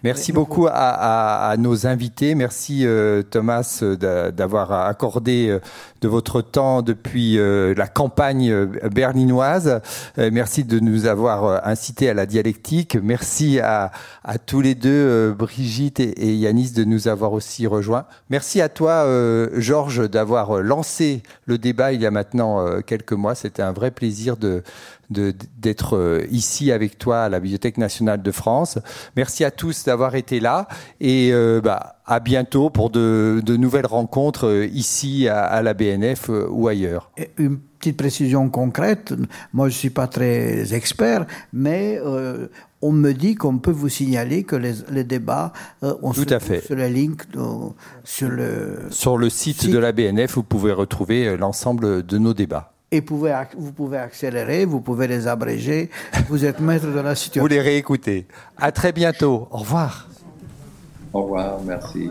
[0.03, 2.35] Merci beaucoup à, nos invités.
[2.35, 5.61] Merci euh, Thomas d'avoir accordé euh,
[6.01, 9.83] de votre temps depuis euh, la campagne berlinoise.
[10.17, 12.97] merci de nous avoir incité à la dialectique.
[13.03, 13.91] Merci à,
[14.47, 18.07] tous les deux, Brigitte et, et, Yanis, de nous avoir aussi rejoints.
[18.31, 19.07] Merci à toi,
[19.55, 23.35] Georges, d'avoir lancé le débat il y a maintenant quelques mois.
[23.35, 24.63] C'était un vrai plaisir de
[25.11, 28.79] d'être euh, ici avec toi à la Bibliothèque nationale de France.
[29.17, 30.69] Merci à tous d'avoir été là
[31.01, 36.31] et euh, bah, à bientôt pour de, de nouvelles rencontres euh, ici à, la BNF
[36.51, 37.11] ou ailleurs.
[37.39, 39.13] une petite précision concrète,
[39.53, 41.99] moi je ne suis pas très expert, mais
[42.83, 46.65] on me dit qu'on peut vous signaler que les, les débats on Tout à fait.
[46.65, 47.23] sur le link
[48.05, 52.35] sur le sur le site, site de la BNF, vous pouvez retrouver l'ensemble de nos
[52.35, 55.91] débats et pouvez, vous pouvez accélérer, vous pouvez les abréger.
[56.29, 57.43] Vous êtes maître de la situation.
[57.43, 58.27] Vous les réécoutez.
[58.57, 59.49] À très bientôt.
[59.51, 60.09] Au revoir.
[61.13, 62.11] Au revoir, merci.